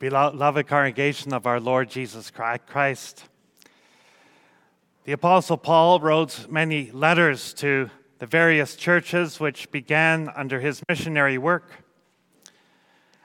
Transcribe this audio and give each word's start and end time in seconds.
beloved 0.00 0.66
congregation 0.66 1.34
of 1.34 1.46
our 1.46 1.60
Lord 1.60 1.90
Jesus 1.90 2.30
Christ. 2.30 3.24
The 5.04 5.12
Apostle 5.12 5.58
Paul 5.58 6.00
wrote 6.00 6.46
many 6.48 6.90
letters 6.90 7.52
to 7.54 7.90
the 8.18 8.24
various 8.24 8.76
churches 8.76 9.38
which 9.38 9.70
began 9.70 10.30
under 10.34 10.58
his 10.58 10.82
missionary 10.88 11.36
work. 11.36 11.84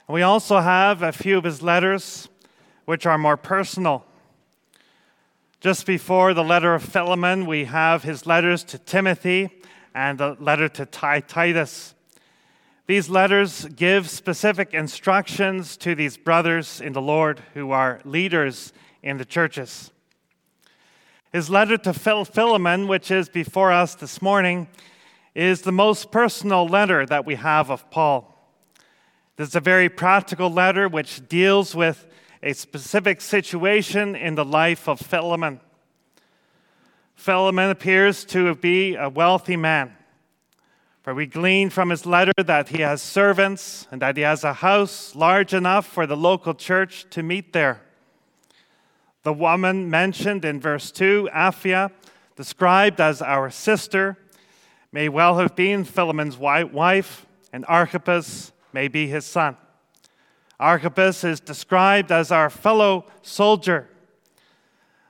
We 0.09 0.21
also 0.21 0.59
have 0.59 1.01
a 1.01 1.13
few 1.13 1.37
of 1.37 1.45
his 1.45 1.61
letters 1.61 2.27
which 2.83 3.05
are 3.05 3.17
more 3.17 3.37
personal. 3.37 4.05
Just 5.61 5.85
before 5.85 6.33
the 6.33 6.43
letter 6.43 6.75
of 6.75 6.83
Philemon, 6.83 7.45
we 7.45 7.63
have 7.63 8.03
his 8.03 8.25
letters 8.25 8.65
to 8.65 8.77
Timothy 8.77 9.49
and 9.93 10.17
the 10.17 10.35
letter 10.41 10.67
to 10.67 10.85
Titus. 10.85 11.94
These 12.87 13.09
letters 13.09 13.65
give 13.75 14.11
specific 14.11 14.73
instructions 14.75 15.75
to 15.77 15.95
these 15.95 16.17
brothers 16.17 16.79
in 16.79 16.93
the 16.93 17.01
Lord 17.01 17.41
who 17.55 17.71
are 17.71 17.99
leaders 18.05 18.73
in 19.01 19.17
the 19.17 19.25
churches. 19.25 19.91
His 21.33 21.49
letter 21.49 21.77
to 21.77 21.93
Philemon, 21.93 22.87
which 22.87 23.09
is 23.09 23.27
before 23.27 23.71
us 23.71 23.95
this 23.95 24.21
morning, 24.21 24.67
is 25.33 25.63
the 25.63 25.71
most 25.71 26.11
personal 26.11 26.67
letter 26.67 27.07
that 27.07 27.25
we 27.25 27.35
have 27.35 27.71
of 27.71 27.89
Paul. 27.89 28.31
This 29.35 29.49
is 29.49 29.55
a 29.55 29.61
very 29.61 29.89
practical 29.89 30.51
letter 30.51 30.87
which 30.87 31.27
deals 31.27 31.73
with 31.73 32.05
a 32.43 32.53
specific 32.53 33.19
situation 33.19 34.15
in 34.15 34.35
the 34.35 34.45
life 34.45 34.87
of 34.87 34.99
Philemon. 34.99 35.59
Philemon 37.15 37.71
appears 37.71 38.23
to 38.25 38.53
be 38.53 38.93
a 38.93 39.09
wealthy 39.09 39.57
man. 39.57 39.91
For 41.05 41.13
we 41.13 41.27
glean 41.27 41.69
from 41.69 41.91
his 41.91 42.07
letter 42.07 42.31
that 42.35 42.69
he 42.69 42.81
has 42.81 42.99
servants 42.99 43.87
and 43.91 44.01
that 44.01 44.17
he 44.17 44.23
has 44.23 44.43
a 44.43 44.53
house 44.53 45.13
large 45.15 45.53
enough 45.53 45.85
for 45.85 46.07
the 46.07 46.17
local 46.17 46.55
church 46.55 47.05
to 47.11 47.21
meet 47.21 47.53
there. 47.53 47.83
The 49.21 49.31
woman 49.31 49.87
mentioned 49.87 50.43
in 50.43 50.59
verse 50.59 50.89
2, 50.89 51.29
Apphia, 51.31 51.91
described 52.35 52.99
as 52.99 53.21
our 53.21 53.51
sister, 53.51 54.17
may 54.91 55.07
well 55.07 55.37
have 55.37 55.55
been 55.55 55.83
Philemon's 55.83 56.37
wife, 56.37 57.27
and 57.53 57.65
Archippus 57.67 58.51
may 58.73 58.87
be 58.87 59.05
his 59.05 59.27
son. 59.27 59.57
Archippus 60.59 61.23
is 61.23 61.39
described 61.39 62.11
as 62.11 62.31
our 62.31 62.49
fellow 62.49 63.05
soldier. 63.21 63.87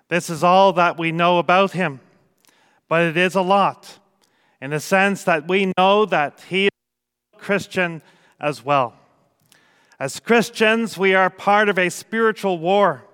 This 0.10 0.30
is 0.30 0.44
all 0.44 0.74
that 0.74 1.00
we 1.00 1.14
know 1.14 1.40
about 1.40 1.72
him, 1.72 2.02
but 2.90 3.02
it 3.02 3.16
is 3.16 3.34
a 3.36 3.42
lot 3.42 4.00
in 4.66 4.72
the 4.72 4.80
sense 4.80 5.26
that 5.26 5.48
we 5.48 5.72
know 5.78 6.08
that 6.08 6.42
he 6.50 6.66
is 6.66 6.72
a 7.36 7.38
Christian 7.38 8.02
as 8.40 8.66
well. 8.66 8.96
As 10.00 10.20
Christians, 10.20 10.98
we 10.98 11.14
are 11.14 11.30
part 11.30 11.70
of 11.70 11.78
a 11.78 11.90
spiritual 11.90 12.58
war, 12.58 13.06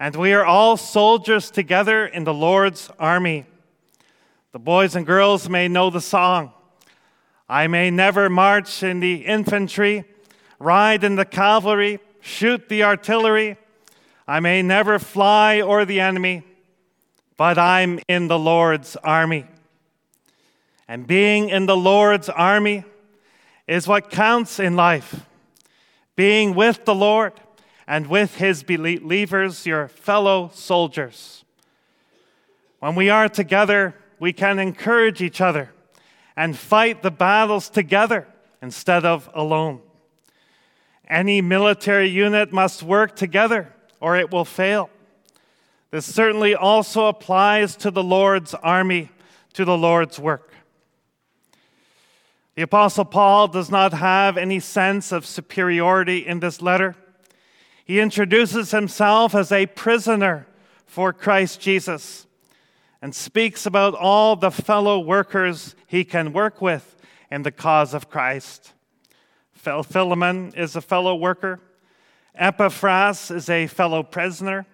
and 0.00 0.16
we 0.16 0.32
are 0.32 0.44
all 0.44 0.76
soldiers 0.76 1.52
together 1.52 2.04
in 2.04 2.24
the 2.24 2.34
Lord's 2.34 2.90
army. 2.98 3.46
The 4.50 4.58
boys 4.58 4.96
and 4.96 5.06
girls 5.06 5.48
may 5.48 5.68
know 5.68 5.90
the 5.90 6.00
song 6.00 6.52
I 7.48 7.68
may 7.68 7.92
never 7.92 8.28
march 8.28 8.82
in 8.82 8.98
the 8.98 9.26
infantry, 9.26 10.02
ride 10.58 11.04
in 11.04 11.14
the 11.14 11.24
cavalry, 11.24 12.00
shoot 12.20 12.68
the 12.68 12.82
artillery. 12.82 13.58
I 14.26 14.40
may 14.40 14.60
never 14.60 14.98
fly 14.98 15.60
o'er 15.60 15.84
the 15.84 16.00
enemy, 16.00 16.42
but 17.36 17.58
I'm 17.58 18.00
in 18.08 18.26
the 18.26 18.40
Lord's 18.40 18.96
army. 18.96 19.46
And 20.86 21.06
being 21.06 21.48
in 21.48 21.66
the 21.66 21.76
Lord's 21.76 22.28
army 22.28 22.84
is 23.66 23.88
what 23.88 24.10
counts 24.10 24.60
in 24.60 24.76
life. 24.76 25.26
Being 26.16 26.54
with 26.54 26.84
the 26.84 26.94
Lord 26.94 27.32
and 27.86 28.06
with 28.06 28.36
his 28.36 28.62
believers, 28.62 29.66
your 29.66 29.88
fellow 29.88 30.50
soldiers. 30.54 31.44
When 32.80 32.94
we 32.94 33.10
are 33.10 33.28
together, 33.28 33.94
we 34.18 34.32
can 34.32 34.58
encourage 34.58 35.22
each 35.22 35.40
other 35.40 35.70
and 36.36 36.56
fight 36.56 37.02
the 37.02 37.10
battles 37.10 37.68
together 37.70 38.26
instead 38.60 39.04
of 39.04 39.28
alone. 39.34 39.80
Any 41.08 41.40
military 41.40 42.08
unit 42.08 42.52
must 42.52 42.82
work 42.82 43.16
together 43.16 43.72
or 44.00 44.16
it 44.16 44.30
will 44.30 44.44
fail. 44.44 44.90
This 45.90 46.12
certainly 46.12 46.54
also 46.54 47.06
applies 47.06 47.76
to 47.76 47.90
the 47.90 48.02
Lord's 48.02 48.54
army, 48.54 49.10
to 49.52 49.64
the 49.64 49.78
Lord's 49.78 50.18
work. 50.18 50.53
The 52.54 52.62
Apostle 52.62 53.04
Paul 53.04 53.48
does 53.48 53.68
not 53.68 53.92
have 53.94 54.36
any 54.36 54.60
sense 54.60 55.10
of 55.10 55.26
superiority 55.26 56.24
in 56.24 56.38
this 56.38 56.62
letter. 56.62 56.94
He 57.84 57.98
introduces 57.98 58.70
himself 58.70 59.34
as 59.34 59.50
a 59.50 59.66
prisoner 59.66 60.46
for 60.86 61.12
Christ 61.12 61.60
Jesus 61.60 62.28
and 63.02 63.12
speaks 63.14 63.66
about 63.66 63.94
all 63.94 64.36
the 64.36 64.52
fellow 64.52 65.00
workers 65.00 65.74
he 65.86 66.04
can 66.04 66.32
work 66.32 66.62
with 66.62 66.94
in 67.30 67.42
the 67.42 67.50
cause 67.50 67.92
of 67.92 68.08
Christ. 68.08 68.72
Philemon 69.54 70.52
is 70.56 70.76
a 70.76 70.80
fellow 70.80 71.16
worker, 71.16 71.60
Epaphras 72.34 73.30
is 73.30 73.48
a 73.48 73.66
fellow 73.66 74.02
prisoner, 74.02 74.66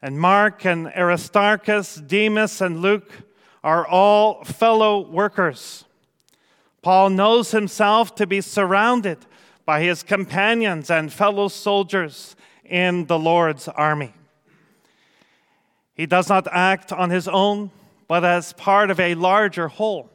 and 0.00 0.18
Mark 0.18 0.64
and 0.64 0.86
Aristarchus, 0.88 1.96
Demas 1.96 2.60
and 2.60 2.80
Luke 2.80 3.10
are 3.62 3.86
all 3.86 4.44
fellow 4.44 5.00
workers. 5.00 5.85
Paul 6.86 7.10
knows 7.10 7.50
himself 7.50 8.14
to 8.14 8.28
be 8.28 8.40
surrounded 8.40 9.18
by 9.64 9.80
his 9.80 10.04
companions 10.04 10.88
and 10.88 11.12
fellow 11.12 11.48
soldiers 11.48 12.36
in 12.64 13.06
the 13.06 13.18
Lord's 13.18 13.66
army. 13.66 14.14
He 15.94 16.06
does 16.06 16.28
not 16.28 16.46
act 16.52 16.92
on 16.92 17.10
his 17.10 17.26
own, 17.26 17.72
but 18.06 18.24
as 18.24 18.52
part 18.52 18.92
of 18.92 19.00
a 19.00 19.16
larger 19.16 19.66
whole. 19.66 20.08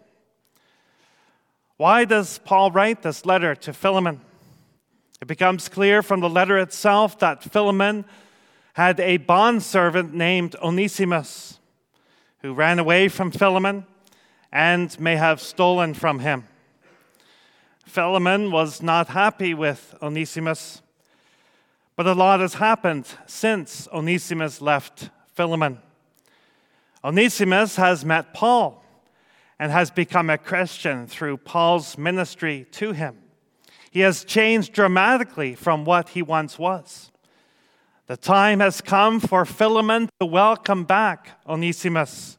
Why 1.76 2.06
does 2.06 2.38
Paul 2.38 2.72
write 2.72 3.02
this 3.02 3.26
letter 3.26 3.54
to 3.54 3.74
Philemon? 3.74 4.22
It 5.22 5.28
becomes 5.28 5.68
clear 5.68 6.02
from 6.02 6.22
the 6.22 6.30
letter 6.30 6.58
itself 6.58 7.20
that 7.20 7.44
Philemon 7.44 8.06
had 8.76 8.98
a 9.02 9.18
bondservant 9.18 10.14
named 10.14 10.56
Onesimus 10.64 11.60
who 12.40 12.54
ran 12.54 12.80
away 12.80 13.10
from 13.10 13.30
Philemon 13.30 13.86
and 14.54 14.98
may 15.02 15.18
have 15.18 15.42
stolen 15.42 15.94
from 15.94 16.20
him. 16.20 16.48
Philemon 17.92 18.52
was 18.52 18.82
not 18.82 19.10
happy 19.10 19.54
with 19.54 19.94
Onesimus, 20.02 20.82
but 21.98 22.08
a 22.08 22.14
lot 22.14 22.40
has 22.40 22.54
happened 22.54 23.06
since 23.26 23.86
Onesimus 23.92 24.62
left 24.62 25.10
Philemon. 25.34 25.78
Onesimus 27.04 27.76
has 27.76 28.06
met 28.06 28.34
Paul 28.34 28.82
and 29.60 29.74
has 29.74 29.92
become 29.92 30.30
a 30.30 30.38
Christian 30.38 31.06
through 31.06 31.36
Paul's 31.36 31.98
ministry 31.98 32.66
to 32.72 32.94
him. 32.94 33.18
He 33.92 34.00
has 34.00 34.24
changed 34.24 34.72
dramatically 34.72 35.54
from 35.54 35.84
what 35.84 36.10
he 36.10 36.22
once 36.22 36.58
was. 36.58 37.12
The 38.08 38.16
time 38.16 38.62
has 38.62 38.80
come 38.80 39.20
for 39.20 39.44
Philemon 39.44 40.10
to 40.22 40.26
welcome 40.26 40.86
back 40.86 41.32
Onesimus, 41.46 42.38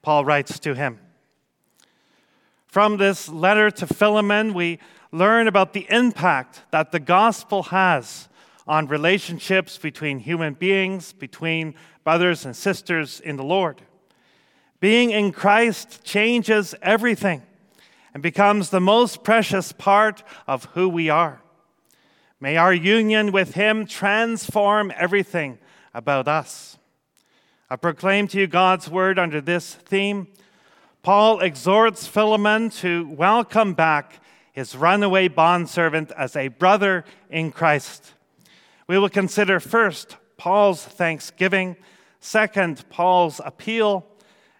Paul 0.00 0.24
writes 0.24 0.58
to 0.60 0.74
him. 0.74 1.00
From 2.76 2.98
this 2.98 3.30
letter 3.30 3.70
to 3.70 3.86
Philemon, 3.86 4.52
we 4.52 4.80
learn 5.10 5.48
about 5.48 5.72
the 5.72 5.86
impact 5.88 6.60
that 6.72 6.92
the 6.92 7.00
gospel 7.00 7.62
has 7.62 8.28
on 8.68 8.86
relationships 8.86 9.78
between 9.78 10.18
human 10.18 10.52
beings, 10.52 11.14
between 11.14 11.74
brothers 12.04 12.44
and 12.44 12.54
sisters 12.54 13.18
in 13.18 13.36
the 13.36 13.42
Lord. 13.42 13.80
Being 14.78 15.10
in 15.10 15.32
Christ 15.32 16.04
changes 16.04 16.74
everything 16.82 17.40
and 18.12 18.22
becomes 18.22 18.68
the 18.68 18.78
most 18.78 19.24
precious 19.24 19.72
part 19.72 20.22
of 20.46 20.66
who 20.74 20.86
we 20.86 21.08
are. 21.08 21.40
May 22.40 22.58
our 22.58 22.74
union 22.74 23.32
with 23.32 23.54
Him 23.54 23.86
transform 23.86 24.92
everything 24.94 25.56
about 25.94 26.28
us. 26.28 26.76
I 27.70 27.76
proclaim 27.76 28.28
to 28.28 28.40
you 28.40 28.46
God's 28.46 28.90
word 28.90 29.18
under 29.18 29.40
this 29.40 29.74
theme 29.74 30.26
Paul 31.06 31.38
exhorts 31.38 32.08
Philemon 32.08 32.68
to 32.80 33.08
welcome 33.08 33.74
back 33.74 34.20
his 34.50 34.74
runaway 34.74 35.28
bondservant 35.28 36.10
as 36.10 36.34
a 36.34 36.48
brother 36.48 37.04
in 37.30 37.52
Christ. 37.52 38.14
We 38.88 38.98
will 38.98 39.08
consider 39.08 39.60
first 39.60 40.16
Paul's 40.36 40.84
thanksgiving, 40.84 41.76
second, 42.18 42.88
Paul's 42.88 43.40
appeal, 43.44 44.04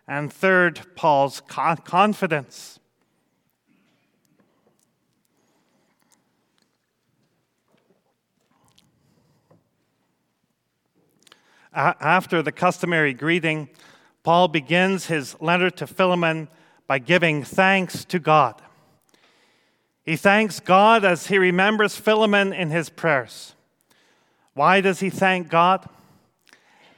and 0.07 0.33
third, 0.33 0.83
Paul's 0.95 1.41
confidence. 1.41 2.79
After 11.75 12.41
the 12.41 12.53
customary 12.53 13.15
greeting, 13.15 13.69
Paul 14.27 14.49
begins 14.49 15.07
his 15.07 15.41
letter 15.41 15.71
to 15.71 15.87
Philemon 15.87 16.49
by 16.89 16.99
giving 16.99 17.45
thanks 17.45 18.05
to 18.07 18.19
God. 18.19 18.61
He 20.05 20.17
thanks 20.17 20.59
God 20.59 21.05
as 21.05 21.29
he 21.29 21.39
remembers 21.39 21.95
Philemon 21.95 22.53
in 22.53 22.71
his 22.71 22.91
prayers. 22.91 23.55
Why 24.53 24.81
does 24.81 24.99
he 24.99 25.11
thank 25.11 25.49
God? 25.49 25.89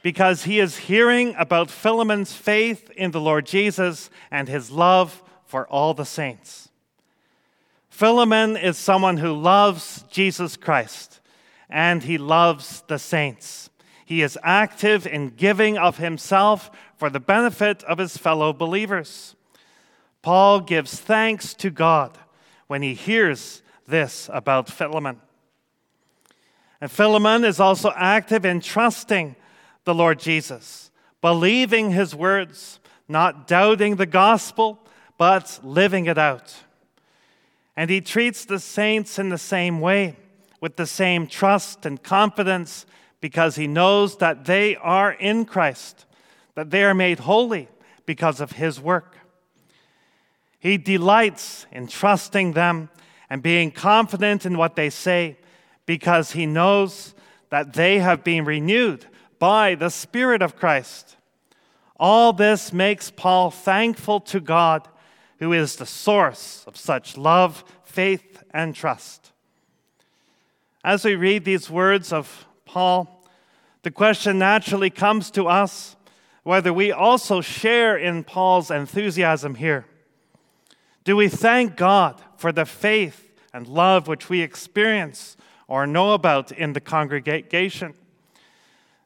Because 0.01 0.45
he 0.45 0.59
is 0.59 0.77
hearing 0.77 1.35
about 1.37 1.69
Philemon's 1.69 2.33
faith 2.33 2.89
in 2.95 3.11
the 3.11 3.21
Lord 3.21 3.45
Jesus 3.45 4.09
and 4.31 4.47
his 4.47 4.71
love 4.71 5.21
for 5.45 5.67
all 5.67 5.93
the 5.93 6.05
saints. 6.05 6.69
Philemon 7.91 8.57
is 8.57 8.75
someone 8.75 9.17
who 9.17 9.33
loves 9.33 10.03
Jesus 10.09 10.57
Christ 10.57 11.19
and 11.69 12.01
he 12.01 12.17
loves 12.17 12.81
the 12.87 12.97
saints. 12.97 13.69
He 14.03 14.23
is 14.23 14.39
active 14.41 15.05
in 15.05 15.29
giving 15.29 15.77
of 15.77 15.97
himself 15.97 16.71
for 16.99 17.09
the 17.09 17.19
benefit 17.19 17.81
of 17.85 17.97
his 17.97 18.17
fellow 18.17 18.51
believers. 18.51 19.35
Paul 20.21 20.59
gives 20.59 20.99
thanks 20.99 21.53
to 21.55 21.69
God 21.69 22.17
when 22.67 22.81
he 22.81 22.93
hears 22.93 23.61
this 23.87 24.29
about 24.33 24.69
Philemon. 24.69 25.21
And 26.81 26.91
Philemon 26.91 27.45
is 27.45 27.59
also 27.59 27.93
active 27.95 28.45
in 28.45 28.59
trusting 28.59 29.37
the 29.85 29.95
Lord 29.95 30.19
Jesus, 30.19 30.91
believing 31.21 31.91
his 31.91 32.13
words, 32.13 32.81
not 33.07 33.47
doubting 33.47 33.95
the 33.95 34.05
gospel, 34.05 34.79
but 35.17 35.59
living 35.63 36.05
it 36.05 36.17
out. 36.17 36.53
And 37.77 37.89
he 37.89 38.01
treats 38.01 38.43
the 38.43 38.59
saints 38.59 39.17
in 39.17 39.29
the 39.29 39.37
same 39.37 39.79
way, 39.79 40.17
with 40.59 40.75
the 40.75 40.85
same 40.85 41.27
trust 41.27 41.85
and 41.85 42.03
confidence, 42.03 42.85
because 43.21 43.55
he 43.55 43.67
knows 43.67 44.17
that 44.17 44.43
they 44.43 44.75
are 44.75 45.13
in 45.13 45.45
Christ, 45.45 46.05
that 46.59 46.71
they 46.71 46.83
are 46.83 46.93
made 46.93 47.19
holy 47.19 47.69
because 48.05 48.41
of 48.41 48.51
his 48.51 48.81
work. 48.81 49.15
He 50.59 50.77
delights 50.77 51.65
in 51.71 51.87
trusting 51.87 52.51
them 52.51 52.89
and 53.29 53.41
being 53.41 53.71
confident 53.71 54.45
in 54.45 54.57
what 54.57 54.75
they 54.75 54.89
say 54.89 55.37
because 55.85 56.33
he 56.33 56.45
knows 56.45 57.15
that 57.49 57.71
they 57.71 57.99
have 57.99 58.25
been 58.25 58.43
renewed 58.43 59.05
by 59.39 59.73
the 59.73 59.87
Spirit 59.87 60.41
of 60.41 60.57
Christ. 60.57 61.15
All 61.97 62.33
this 62.33 62.73
makes 62.73 63.09
Paul 63.09 63.51
thankful 63.51 64.19
to 64.19 64.41
God, 64.41 64.85
who 65.37 65.53
is 65.53 65.77
the 65.77 65.85
source 65.85 66.65
of 66.67 66.75
such 66.75 67.15
love, 67.15 67.63
faith, 67.85 68.43
and 68.53 68.75
trust. 68.75 69.31
As 70.83 71.05
we 71.05 71.15
read 71.15 71.45
these 71.45 71.69
words 71.69 72.11
of 72.11 72.45
Paul, 72.65 73.23
the 73.83 73.91
question 73.91 74.39
naturally 74.39 74.89
comes 74.89 75.31
to 75.31 75.47
us 75.47 75.95
whether 76.49 76.73
we 76.73 76.91
also 76.91 77.41
share 77.41 77.95
in 77.95 78.23
Paul's 78.23 78.71
enthusiasm 78.71 79.53
here. 79.53 79.85
Do 81.03 81.15
we 81.15 81.29
thank 81.29 81.77
God 81.77 82.19
for 82.37 82.51
the 82.51 82.65
faith 82.65 83.29
and 83.53 83.67
love 83.67 84.07
which 84.07 84.29
we 84.29 84.41
experience 84.41 85.37
or 85.67 85.85
know 85.85 86.13
about 86.13 86.51
in 86.51 86.73
the 86.73 86.81
congregation? 86.81 87.93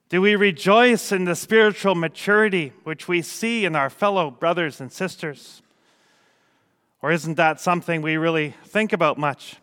Do 0.08 0.22
we 0.22 0.38
rejoice 0.38 1.12
in 1.12 1.26
the 1.26 1.36
spiritual 1.36 1.96
maturity 1.96 2.72
which 2.86 3.10
we 3.10 3.22
see 3.22 3.66
in 3.66 3.76
our 3.76 3.90
fellow 3.90 4.32
brothers 4.32 4.80
and 4.80 4.90
sisters? 4.90 5.62
Or 7.02 7.12
isn't 7.12 7.36
that 7.36 7.60
something 7.60 8.02
we 8.02 8.16
really 8.16 8.54
think 8.64 8.94
about 8.94 9.18
much? 9.18 9.58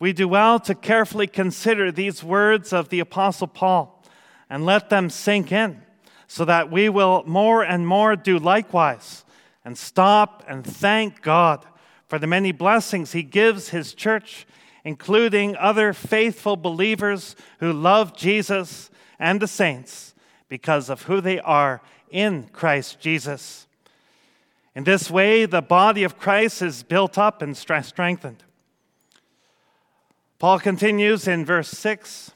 We 0.00 0.12
do 0.12 0.26
well 0.26 0.58
to 0.58 0.74
carefully 0.74 1.28
consider 1.28 1.92
these 1.92 2.24
words 2.24 2.72
of 2.72 2.88
the 2.88 2.98
Apostle 2.98 3.46
Paul 3.46 4.02
and 4.50 4.66
let 4.66 4.90
them 4.90 5.08
sink 5.08 5.52
in 5.52 5.82
so 6.28 6.44
that 6.44 6.70
we 6.70 6.88
will 6.88 7.24
more 7.26 7.62
and 7.62 7.86
more 7.86 8.14
do 8.14 8.38
likewise 8.38 9.24
and 9.64 9.76
stop 9.76 10.44
and 10.46 10.64
thank 10.64 11.22
God 11.22 11.64
for 12.06 12.18
the 12.18 12.26
many 12.26 12.52
blessings 12.52 13.12
He 13.12 13.22
gives 13.22 13.70
His 13.70 13.94
church, 13.94 14.46
including 14.84 15.56
other 15.56 15.92
faithful 15.92 16.56
believers 16.56 17.34
who 17.60 17.72
love 17.72 18.16
Jesus 18.16 18.90
and 19.18 19.40
the 19.40 19.48
saints 19.48 20.14
because 20.48 20.88
of 20.88 21.02
who 21.02 21.20
they 21.20 21.40
are 21.40 21.80
in 22.10 22.44
Christ 22.52 23.00
Jesus. 23.00 23.66
In 24.74 24.84
this 24.84 25.10
way, 25.10 25.46
the 25.46 25.62
body 25.62 26.04
of 26.04 26.18
Christ 26.18 26.62
is 26.62 26.82
built 26.82 27.18
up 27.18 27.42
and 27.42 27.56
strengthened. 27.56 28.44
Paul 30.38 30.60
continues 30.60 31.26
in 31.26 31.44
verse 31.44 31.70
6 31.70 32.32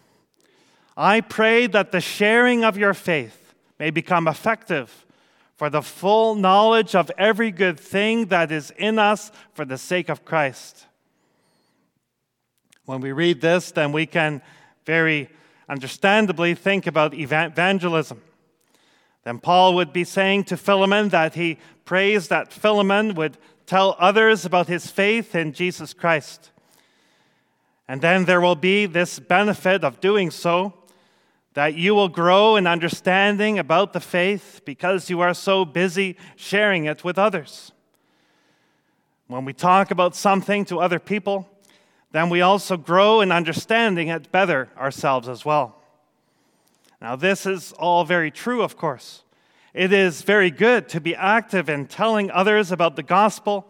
I 0.96 1.20
pray 1.20 1.66
that 1.68 1.92
the 1.92 2.00
sharing 2.00 2.64
of 2.64 2.76
your 2.76 2.94
faith 2.94 3.41
may 3.82 3.90
become 3.90 4.28
effective 4.28 5.04
for 5.56 5.68
the 5.68 5.82
full 5.82 6.36
knowledge 6.36 6.94
of 6.94 7.10
every 7.18 7.50
good 7.50 7.80
thing 7.80 8.26
that 8.26 8.52
is 8.52 8.70
in 8.78 8.96
us 8.96 9.32
for 9.54 9.64
the 9.64 9.76
sake 9.76 10.08
of 10.08 10.24
Christ. 10.24 10.86
When 12.84 13.00
we 13.00 13.10
read 13.10 13.40
this, 13.40 13.72
then 13.72 13.90
we 13.90 14.06
can 14.06 14.40
very 14.86 15.28
understandably 15.68 16.54
think 16.54 16.86
about 16.86 17.12
evangelism. 17.12 18.22
Then 19.24 19.40
Paul 19.40 19.74
would 19.74 19.92
be 19.92 20.04
saying 20.04 20.44
to 20.44 20.56
Philemon 20.56 21.08
that 21.08 21.34
he 21.34 21.58
prays 21.84 22.28
that 22.28 22.52
Philemon 22.52 23.16
would 23.16 23.36
tell 23.66 23.96
others 23.98 24.44
about 24.44 24.68
his 24.68 24.92
faith 24.92 25.34
in 25.34 25.52
Jesus 25.52 25.92
Christ. 25.92 26.52
And 27.88 28.00
then 28.00 28.26
there 28.26 28.40
will 28.40 28.54
be 28.54 28.86
this 28.86 29.18
benefit 29.18 29.82
of 29.82 29.98
doing 29.98 30.30
so 30.30 30.81
that 31.54 31.74
you 31.74 31.94
will 31.94 32.08
grow 32.08 32.56
in 32.56 32.66
understanding 32.66 33.58
about 33.58 33.92
the 33.92 34.00
faith 34.00 34.62
because 34.64 35.10
you 35.10 35.20
are 35.20 35.34
so 35.34 35.64
busy 35.64 36.16
sharing 36.36 36.86
it 36.86 37.04
with 37.04 37.18
others. 37.18 37.72
When 39.26 39.44
we 39.44 39.52
talk 39.52 39.90
about 39.90 40.14
something 40.14 40.64
to 40.66 40.78
other 40.78 40.98
people, 40.98 41.48
then 42.10 42.28
we 42.28 42.40
also 42.40 42.76
grow 42.76 43.20
in 43.20 43.32
understanding 43.32 44.08
it 44.08 44.30
better 44.30 44.68
ourselves 44.78 45.28
as 45.28 45.44
well. 45.44 45.76
Now, 47.00 47.16
this 47.16 47.46
is 47.46 47.72
all 47.72 48.04
very 48.04 48.30
true, 48.30 48.62
of 48.62 48.76
course. 48.76 49.22
It 49.74 49.92
is 49.92 50.22
very 50.22 50.50
good 50.50 50.88
to 50.90 51.00
be 51.00 51.16
active 51.16 51.68
in 51.68 51.86
telling 51.86 52.30
others 52.30 52.70
about 52.70 52.96
the 52.96 53.02
gospel, 53.02 53.66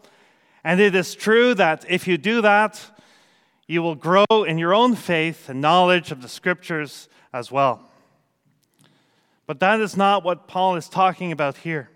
and 0.65 0.81
it 0.81 0.95
is 0.95 1.15
true 1.15 1.55
that 1.55 1.85
if 1.89 2.07
you 2.09 2.19
do 2.19 2.43
that, 2.43 2.81
you 3.67 3.83
will 3.83 3.95
grow 3.95 4.25
in 4.31 4.59
your 4.59 4.75
own 4.75 4.95
faith 4.95 5.49
and 5.49 5.61
knowledge 5.61 6.11
of 6.11 6.23
the 6.23 6.29
scriptures 6.29 7.09
as 7.33 7.51
well. 7.51 7.89
But 9.47 9.61
that 9.61 9.81
is 9.81 9.97
not 9.97 10.25
what 10.25 10.49
Paul 10.49 10.77
is 10.77 10.89
talking 10.89 11.33
about 11.33 11.59
here. 11.59 11.91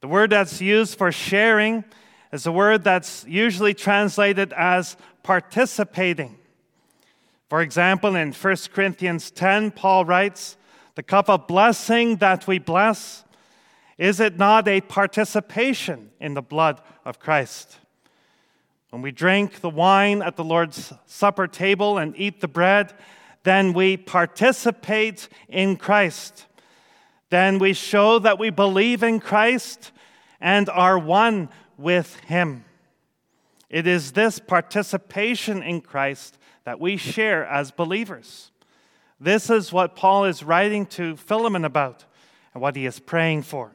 The 0.00 0.08
word 0.08 0.30
that's 0.30 0.60
used 0.60 0.96
for 0.96 1.10
sharing 1.10 1.84
is 2.32 2.46
a 2.46 2.52
word 2.52 2.84
that's 2.84 3.24
usually 3.26 3.74
translated 3.74 4.52
as 4.52 4.96
participating. 5.22 6.38
For 7.48 7.62
example, 7.62 8.14
in 8.14 8.32
1 8.32 8.56
Corinthians 8.72 9.30
10, 9.30 9.72
Paul 9.72 10.04
writes, 10.04 10.56
The 10.94 11.02
cup 11.02 11.28
of 11.30 11.46
blessing 11.46 12.16
that 12.16 12.46
we 12.46 12.58
bless, 12.58 13.24
is 13.96 14.20
it 14.20 14.38
not 14.38 14.68
a 14.68 14.80
participation 14.82 16.10
in 16.20 16.34
the 16.34 16.42
blood 16.42 16.80
of 17.04 17.18
Christ? 17.18 17.78
When 18.90 19.02
we 19.02 19.10
drink 19.10 19.60
the 19.60 19.68
wine 19.68 20.22
at 20.22 20.36
the 20.36 20.44
Lord's 20.44 20.92
Supper 21.06 21.46
table 21.46 21.98
and 21.98 22.14
eat 22.16 22.40
the 22.40 22.48
bread, 22.48 22.94
then 23.42 23.72
we 23.72 23.96
participate 23.96 25.28
in 25.48 25.76
Christ. 25.76 26.46
Then 27.30 27.58
we 27.58 27.74
show 27.74 28.18
that 28.18 28.38
we 28.38 28.50
believe 28.50 29.02
in 29.02 29.20
Christ 29.20 29.92
and 30.40 30.68
are 30.70 30.98
one 30.98 31.50
with 31.76 32.16
Him. 32.20 32.64
It 33.68 33.86
is 33.86 34.12
this 34.12 34.38
participation 34.38 35.62
in 35.62 35.82
Christ 35.82 36.38
that 36.64 36.80
we 36.80 36.96
share 36.96 37.44
as 37.44 37.70
believers. 37.70 38.50
This 39.20 39.50
is 39.50 39.72
what 39.72 39.96
Paul 39.96 40.24
is 40.24 40.42
writing 40.42 40.86
to 40.86 41.16
Philemon 41.16 41.64
about 41.64 42.04
and 42.54 42.62
what 42.62 42.76
he 42.76 42.86
is 42.86 43.00
praying 43.00 43.42
for. 43.42 43.72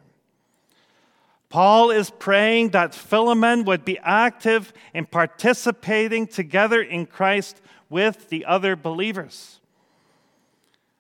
Paul 1.54 1.92
is 1.92 2.10
praying 2.10 2.70
that 2.70 2.96
Philemon 2.96 3.64
would 3.66 3.86
be 3.86 4.00
active 4.00 4.74
in 4.92 5.06
participating 5.06 6.26
together 6.26 6.82
in 6.82 7.06
Christ 7.06 7.62
with 7.92 8.30
the 8.30 8.44
other 8.46 8.76
believers. 8.76 9.60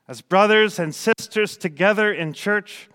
As 0.07 0.21
brothers 0.21 0.77
and 0.77 0.93
sisters 0.93 1.57
together 1.57 2.13
in 2.13 2.33
church, 2.33 2.87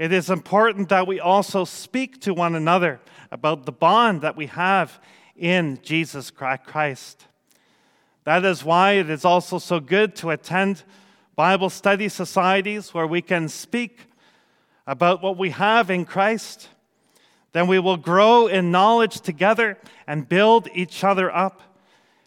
it 0.00 0.12
is 0.12 0.30
important 0.30 0.88
that 0.88 1.06
we 1.06 1.20
also 1.20 1.64
speak 1.64 2.20
to 2.22 2.34
one 2.34 2.56
another 2.56 2.98
about 3.30 3.66
the 3.66 3.70
bond 3.72 4.22
that 4.22 4.36
we 4.36 4.46
have 4.46 5.00
in 5.36 5.78
Jesus 5.84 6.32
Christ. 6.32 7.28
That 8.24 8.44
is 8.44 8.64
why 8.64 8.94
it 8.94 9.08
is 9.08 9.24
also 9.24 9.58
so 9.58 9.78
good 9.78 10.16
to 10.16 10.30
attend 10.30 10.82
Bible 11.36 11.70
study 11.70 12.08
societies 12.08 12.92
where 12.92 13.06
we 13.06 13.22
can 13.22 13.48
speak 13.48 14.08
about 14.88 15.22
what 15.22 15.38
we 15.38 15.50
have 15.50 15.88
in 15.88 16.04
Christ. 16.04 16.70
Then 17.52 17.66
we 17.66 17.78
will 17.78 17.96
grow 17.96 18.46
in 18.46 18.70
knowledge 18.70 19.20
together 19.20 19.78
and 20.06 20.28
build 20.28 20.68
each 20.74 21.02
other 21.02 21.34
up 21.34 21.62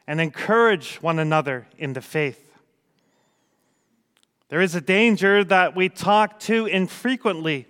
and 0.08 0.20
encourage 0.20 0.96
one 0.98 1.20
another 1.20 1.68
in 1.78 1.94
the 1.94 2.02
faith. 2.02 2.52
There 4.50 4.62
is 4.62 4.74
a 4.74 4.82
danger 4.82 5.44
that 5.44 5.76
we 5.76 5.90
talk 5.90 6.40
too 6.40 6.66
infrequently 6.66 7.68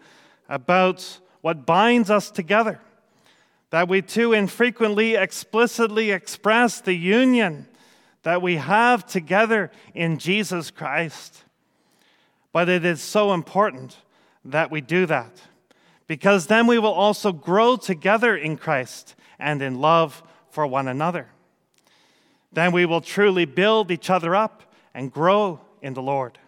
about 0.48 1.20
what 1.42 1.66
binds 1.66 2.10
us 2.10 2.32
together, 2.32 2.80
that 3.72 3.90
we 3.90 4.02
too 4.02 4.32
infrequently 4.32 5.16
explicitly 5.16 6.12
express 6.12 6.80
the 6.80 6.94
union 6.94 7.68
that 8.24 8.42
we 8.42 8.56
have 8.56 9.06
together 9.06 9.72
in 9.94 10.18
Jesus 10.18 10.72
Christ. 10.72 11.44
But 12.54 12.70
it 12.70 12.86
is 12.86 13.02
so 13.02 13.34
important 13.34 13.98
that 14.46 14.72
we 14.72 14.80
do 14.80 15.06
that 15.06 15.42
because 16.10 16.48
then 16.48 16.66
we 16.66 16.80
will 16.80 16.92
also 16.92 17.32
grow 17.32 17.76
together 17.76 18.36
in 18.36 18.58
Christ 18.58 19.14
and 19.38 19.62
in 19.62 19.80
love 19.80 20.24
for 20.50 20.66
one 20.66 20.88
another. 20.88 21.28
Then 22.52 22.72
we 22.72 22.88
will 22.88 23.00
truly 23.00 23.46
build 23.46 23.92
each 23.92 24.10
other 24.10 24.36
up 24.36 24.64
and 24.96 25.14
grow 25.14 25.60
in 25.84 25.94
the 25.94 26.02
Lord. 26.02 26.40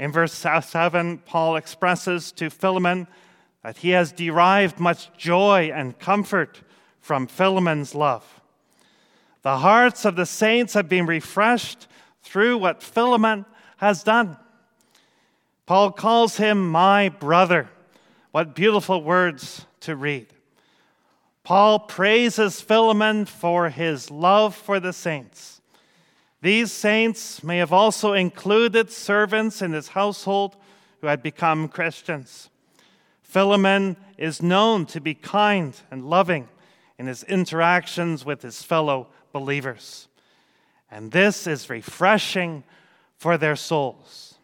In 0.00 0.10
verse 0.10 0.32
7, 0.32 1.18
Paul 1.18 1.54
expresses 1.54 2.32
to 2.32 2.50
Philemon 2.50 3.06
that 3.62 3.76
he 3.76 3.90
has 3.90 4.10
derived 4.10 4.80
much 4.80 5.16
joy 5.16 5.70
and 5.72 5.96
comfort 5.96 6.62
from 7.00 7.28
Philemon's 7.28 7.94
love. 7.94 8.40
The 9.42 9.58
hearts 9.58 10.04
of 10.04 10.16
the 10.16 10.26
saints 10.26 10.74
have 10.74 10.88
been 10.88 11.06
refreshed 11.06 11.86
through 12.24 12.58
what 12.58 12.82
Philemon 12.82 13.46
has 13.76 14.02
done. 14.02 14.36
Paul 15.66 15.92
calls 15.92 16.36
him 16.38 16.68
my 16.68 17.10
brother. 17.10 17.68
What 18.30 18.54
beautiful 18.54 19.02
words 19.02 19.66
to 19.80 19.96
read. 19.96 20.26
Paul 21.44 21.78
praises 21.80 22.60
Philemon 22.60 23.24
for 23.24 23.70
his 23.70 24.10
love 24.10 24.54
for 24.54 24.78
the 24.78 24.92
saints. 24.92 25.62
These 26.42 26.70
saints 26.70 27.42
may 27.42 27.58
have 27.58 27.72
also 27.72 28.12
included 28.12 28.90
servants 28.90 29.62
in 29.62 29.72
his 29.72 29.88
household 29.88 30.56
who 31.00 31.06
had 31.06 31.22
become 31.22 31.68
Christians. 31.68 32.50
Philemon 33.22 33.96
is 34.16 34.42
known 34.42 34.86
to 34.86 35.00
be 35.00 35.14
kind 35.14 35.74
and 35.90 36.04
loving 36.04 36.48
in 36.98 37.06
his 37.06 37.24
interactions 37.24 38.24
with 38.24 38.42
his 38.42 38.62
fellow 38.62 39.08
believers. 39.32 40.08
And 40.90 41.12
this 41.12 41.46
is 41.46 41.70
refreshing 41.70 42.64
for 43.16 43.36
their 43.36 43.56
souls. 43.56 44.37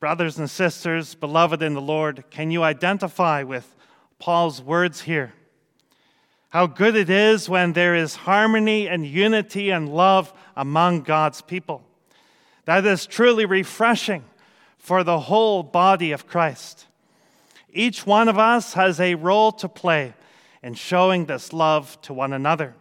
Brothers 0.00 0.38
and 0.38 0.48
sisters, 0.48 1.16
beloved 1.16 1.60
in 1.60 1.74
the 1.74 1.80
Lord, 1.80 2.22
can 2.30 2.52
you 2.52 2.62
identify 2.62 3.42
with 3.42 3.74
Paul's 4.20 4.62
words 4.62 5.00
here? 5.00 5.34
How 6.50 6.66
good 6.66 6.94
it 6.94 7.10
is 7.10 7.48
when 7.48 7.72
there 7.72 7.96
is 7.96 8.14
harmony 8.14 8.88
and 8.88 9.04
unity 9.04 9.70
and 9.70 9.88
love 9.88 10.32
among 10.56 11.02
God's 11.02 11.42
people. 11.42 11.82
That 12.64 12.86
is 12.86 13.06
truly 13.06 13.44
refreshing 13.44 14.24
for 14.78 15.02
the 15.02 15.18
whole 15.18 15.64
body 15.64 16.12
of 16.12 16.28
Christ. 16.28 16.86
Each 17.72 18.06
one 18.06 18.28
of 18.28 18.38
us 18.38 18.74
has 18.74 19.00
a 19.00 19.16
role 19.16 19.50
to 19.52 19.68
play 19.68 20.14
in 20.62 20.74
showing 20.74 21.26
this 21.26 21.52
love 21.52 22.00
to 22.02 22.14
one 22.14 22.32
another. 22.32 22.74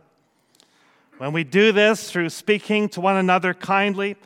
When 1.17 1.33
we 1.33 1.43
do 1.43 1.71
this 1.71 2.11
through 2.11 2.29
speaking 2.29 2.89
to 2.89 3.01
one 3.01 3.17
another 3.17 3.55
kindly, 3.55 4.17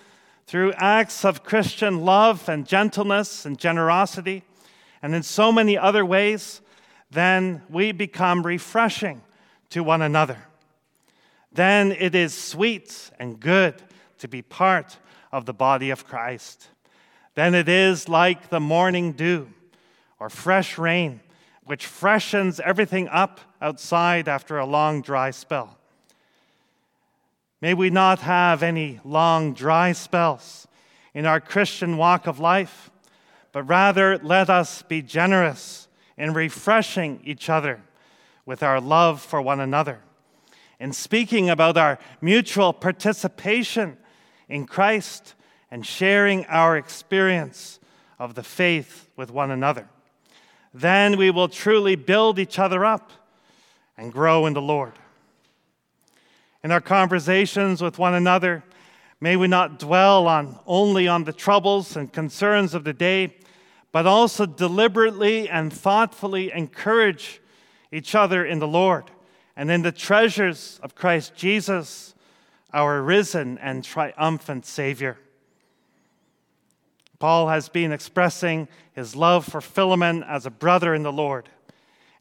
through 0.51 0.73
acts 0.73 1.23
of 1.23 1.45
Christian 1.45 2.01
love 2.01 2.49
and 2.49 2.67
gentleness 2.67 3.45
and 3.45 3.57
generosity, 3.57 4.43
and 5.01 5.15
in 5.15 5.23
so 5.23 5.49
many 5.49 5.77
other 5.77 6.05
ways, 6.05 6.59
then 7.09 7.61
we 7.69 7.93
become 7.93 8.45
refreshing 8.45 9.21
to 9.69 9.81
one 9.81 10.01
another. 10.01 10.37
Then 11.53 11.93
it 11.93 12.13
is 12.15 12.33
sweet 12.37 13.11
and 13.17 13.39
good 13.39 13.81
to 14.17 14.27
be 14.27 14.41
part 14.41 14.97
of 15.31 15.45
the 15.45 15.53
body 15.53 15.89
of 15.89 16.05
Christ. 16.05 16.67
Then 17.33 17.55
it 17.55 17.69
is 17.69 18.09
like 18.09 18.49
the 18.49 18.59
morning 18.59 19.13
dew 19.13 19.47
or 20.19 20.29
fresh 20.29 20.77
rain, 20.77 21.21
which 21.63 21.85
freshens 21.85 22.59
everything 22.59 23.07
up 23.07 23.39
outside 23.61 24.27
after 24.27 24.57
a 24.57 24.65
long 24.65 25.01
dry 25.01 25.31
spell. 25.31 25.77
May 27.61 27.75
we 27.75 27.91
not 27.91 28.19
have 28.19 28.63
any 28.63 28.99
long 29.03 29.53
dry 29.53 29.91
spells 29.91 30.67
in 31.13 31.27
our 31.27 31.39
Christian 31.39 31.95
walk 31.95 32.25
of 32.25 32.39
life, 32.39 32.89
but 33.51 33.63
rather 33.63 34.17
let 34.17 34.49
us 34.49 34.81
be 34.81 35.03
generous 35.03 35.87
in 36.17 36.33
refreshing 36.33 37.21
each 37.23 37.49
other 37.49 37.81
with 38.47 38.63
our 38.63 38.81
love 38.81 39.21
for 39.21 39.41
one 39.41 39.59
another, 39.59 39.99
in 40.79 40.91
speaking 40.91 41.51
about 41.51 41.77
our 41.77 41.99
mutual 42.19 42.73
participation 42.73 43.97
in 44.49 44.65
Christ 44.65 45.35
and 45.69 45.85
sharing 45.85 46.45
our 46.47 46.75
experience 46.75 47.79
of 48.17 48.33
the 48.33 48.43
faith 48.43 49.07
with 49.15 49.29
one 49.29 49.51
another. 49.51 49.87
Then 50.73 51.15
we 51.15 51.29
will 51.29 51.47
truly 51.47 51.95
build 51.95 52.39
each 52.39 52.57
other 52.57 52.83
up 52.83 53.11
and 53.97 54.11
grow 54.11 54.47
in 54.47 54.53
the 54.53 54.61
Lord. 54.61 54.93
In 56.63 56.71
our 56.71 56.81
conversations 56.81 57.81
with 57.81 57.97
one 57.97 58.13
another, 58.13 58.63
may 59.19 59.35
we 59.35 59.47
not 59.47 59.79
dwell 59.79 60.27
on 60.27 60.59
only 60.67 61.07
on 61.07 61.23
the 61.23 61.33
troubles 61.33 61.95
and 61.95 62.11
concerns 62.11 62.73
of 62.73 62.83
the 62.83 62.93
day, 62.93 63.35
but 63.91 64.05
also 64.05 64.45
deliberately 64.45 65.49
and 65.49 65.73
thoughtfully 65.73 66.51
encourage 66.51 67.41
each 67.91 68.13
other 68.13 68.45
in 68.45 68.59
the 68.59 68.67
Lord 68.67 69.05
and 69.55 69.71
in 69.71 69.81
the 69.81 69.91
treasures 69.91 70.79
of 70.83 70.95
Christ 70.95 71.35
Jesus, 71.35 72.13
our 72.73 73.01
risen 73.01 73.57
and 73.57 73.83
triumphant 73.83 74.65
Savior. 74.65 75.17
Paul 77.19 77.49
has 77.49 77.69
been 77.69 77.91
expressing 77.91 78.67
his 78.93 79.15
love 79.15 79.45
for 79.45 79.61
Philemon 79.61 80.23
as 80.23 80.45
a 80.45 80.51
brother 80.51 80.93
in 80.93 81.03
the 81.03 81.11
Lord 81.11 81.49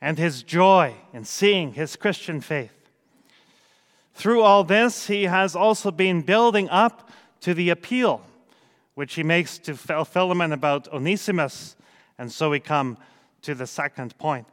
and 0.01 0.19
his 0.19 0.43
joy 0.43 0.95
in 1.13 1.25
seeing 1.25 1.75
his 1.75 1.95
Christian 1.95 2.41
faith. 2.41 2.80
Through 4.15 4.43
all 4.43 4.65
this, 4.65 5.07
he 5.07 5.25
has 5.25 5.57
also 5.57 5.91
been 5.91 6.23
building 6.23 6.69
up 6.69 7.11
to 7.41 7.55
the 7.55 7.71
appeal 7.71 8.23
which 9.01 9.15
he 9.15 9.23
makes 9.23 9.57
to 9.57 9.75
Philemon 9.75 10.53
about 10.53 10.87
Onesimus. 10.89 11.75
And 12.19 12.31
so 12.31 12.51
we 12.51 12.61
come 12.61 12.99
to 13.41 13.55
the 13.55 13.67
second 13.67 14.19
point. 14.19 14.47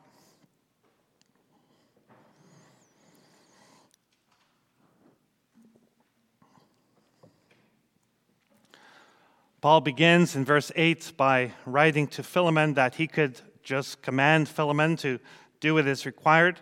Paul 9.59 9.81
begins 9.81 10.37
in 10.37 10.45
verse 10.45 10.71
8 10.77 11.11
by 11.17 11.51
writing 11.65 12.07
to 12.07 12.23
Philemon 12.23 12.75
that 12.75 12.95
he 12.95 13.05
could 13.05 13.41
just 13.63 14.01
command 14.01 14.47
Philemon 14.47 14.95
to 14.95 15.19
do 15.59 15.73
what 15.73 15.87
is 15.87 16.05
required, 16.05 16.61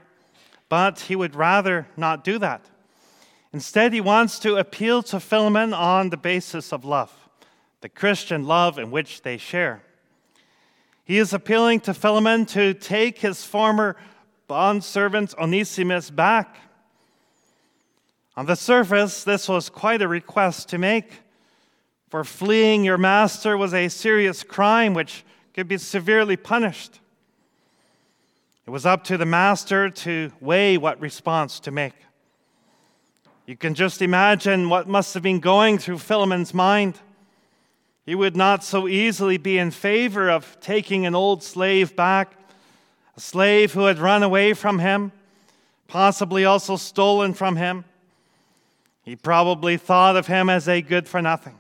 but 0.70 1.02
he 1.02 1.16
would 1.16 1.36
rather 1.36 1.86
not 1.96 2.24
do 2.24 2.40
that. 2.40 2.68
Instead, 3.56 3.94
he 3.94 4.02
wants 4.02 4.38
to 4.38 4.58
appeal 4.58 5.02
to 5.02 5.18
Philemon 5.18 5.74
on 5.74 6.10
the 6.10 6.18
basis 6.18 6.74
of 6.74 6.84
love, 6.84 7.10
the 7.80 7.88
Christian 7.88 8.46
love 8.46 8.78
in 8.78 8.92
which 8.92 9.22
they 9.22 9.38
share. 9.38 9.82
He 11.06 11.20
is 11.20 11.32
appealing 11.32 11.80
to 11.82 11.94
Philemon 11.94 12.46
to 12.48 12.74
take 12.74 13.20
his 13.20 13.46
former 13.46 13.96
bondservant 14.50 15.34
Onesimus 15.38 16.10
back. 16.10 16.58
On 18.36 18.46
the 18.46 18.58
surface, 18.58 19.24
this 19.24 19.48
was 19.48 19.70
quite 19.70 20.02
a 20.02 20.08
request 20.10 20.68
to 20.68 20.78
make. 20.78 21.22
For 22.10 22.26
fleeing 22.26 22.84
your 22.84 22.98
master 22.98 23.56
was 23.56 23.74
a 23.74 23.88
serious 23.88 24.44
crime 24.44 24.94
which 24.94 25.24
could 25.54 25.70
be 25.70 25.78
severely 25.78 26.36
punished. 26.36 27.00
It 28.68 28.72
was 28.72 28.86
up 28.86 29.06
to 29.06 29.18
the 29.18 29.26
master 29.26 29.90
to 29.90 30.34
weigh 30.42 30.78
what 30.78 31.00
response 31.00 31.62
to 31.62 31.72
make. 31.72 31.94
You 33.46 33.56
can 33.56 33.76
just 33.76 34.02
imagine 34.02 34.70
what 34.70 34.88
must 34.88 35.14
have 35.14 35.22
been 35.22 35.40
going 35.40 35.78
through 35.78 36.00
Philemon's 36.00 36.52
mind. 36.52 37.00
He 38.04 38.16
would 38.16 38.36
not 38.36 38.64
so 38.64 38.88
easily 38.88 39.38
be 39.38 39.60
in 39.60 39.70
favor 39.70 40.30
of 40.30 40.60
taking 40.62 41.06
an 41.06 41.14
old 41.14 41.44
slave 41.44 41.96
back, 41.96 42.34
a 43.16 43.20
slave 43.20 43.74
who 43.74 43.86
had 43.86 44.00
run 44.00 44.24
away 44.24 44.54
from 44.54 44.80
him, 44.80 45.12
possibly 45.88 46.44
also 46.44 46.76
stolen 46.76 47.36
from 47.36 47.56
him. 47.56 47.86
He 49.04 49.16
probably 49.16 49.78
thought 49.78 50.16
of 50.16 50.26
him 50.26 50.50
as 50.50 50.68
a 50.68 50.82
good 50.82 51.08
for 51.08 51.22
nothing. 51.22 51.60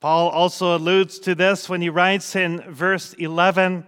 Paul 0.00 0.28
also 0.28 0.76
alludes 0.76 1.18
to 1.20 1.34
this 1.34 1.70
when 1.70 1.80
he 1.80 1.88
writes 1.88 2.36
in 2.36 2.60
verse 2.70 3.14
11 3.14 3.86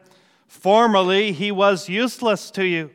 Formerly 0.49 1.33
he 1.33 1.53
was 1.53 1.91
useless 1.91 2.51
to 2.53 2.65
you. 2.65 2.91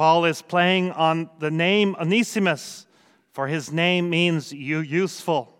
Paul 0.00 0.24
is 0.24 0.40
playing 0.40 0.92
on 0.92 1.28
the 1.40 1.50
name 1.50 1.94
Onesimus, 2.00 2.86
for 3.32 3.48
his 3.48 3.70
name 3.70 4.08
means 4.08 4.50
useful. 4.50 5.54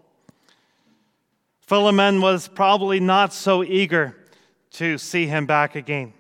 Philemon 1.61 2.23
was 2.23 2.49
probably 2.49 3.01
not 3.01 3.35
so 3.35 3.63
eager 3.63 4.17
to 4.71 4.97
see 4.97 5.27
him 5.27 5.45
back 5.45 5.77
again. 5.77 6.15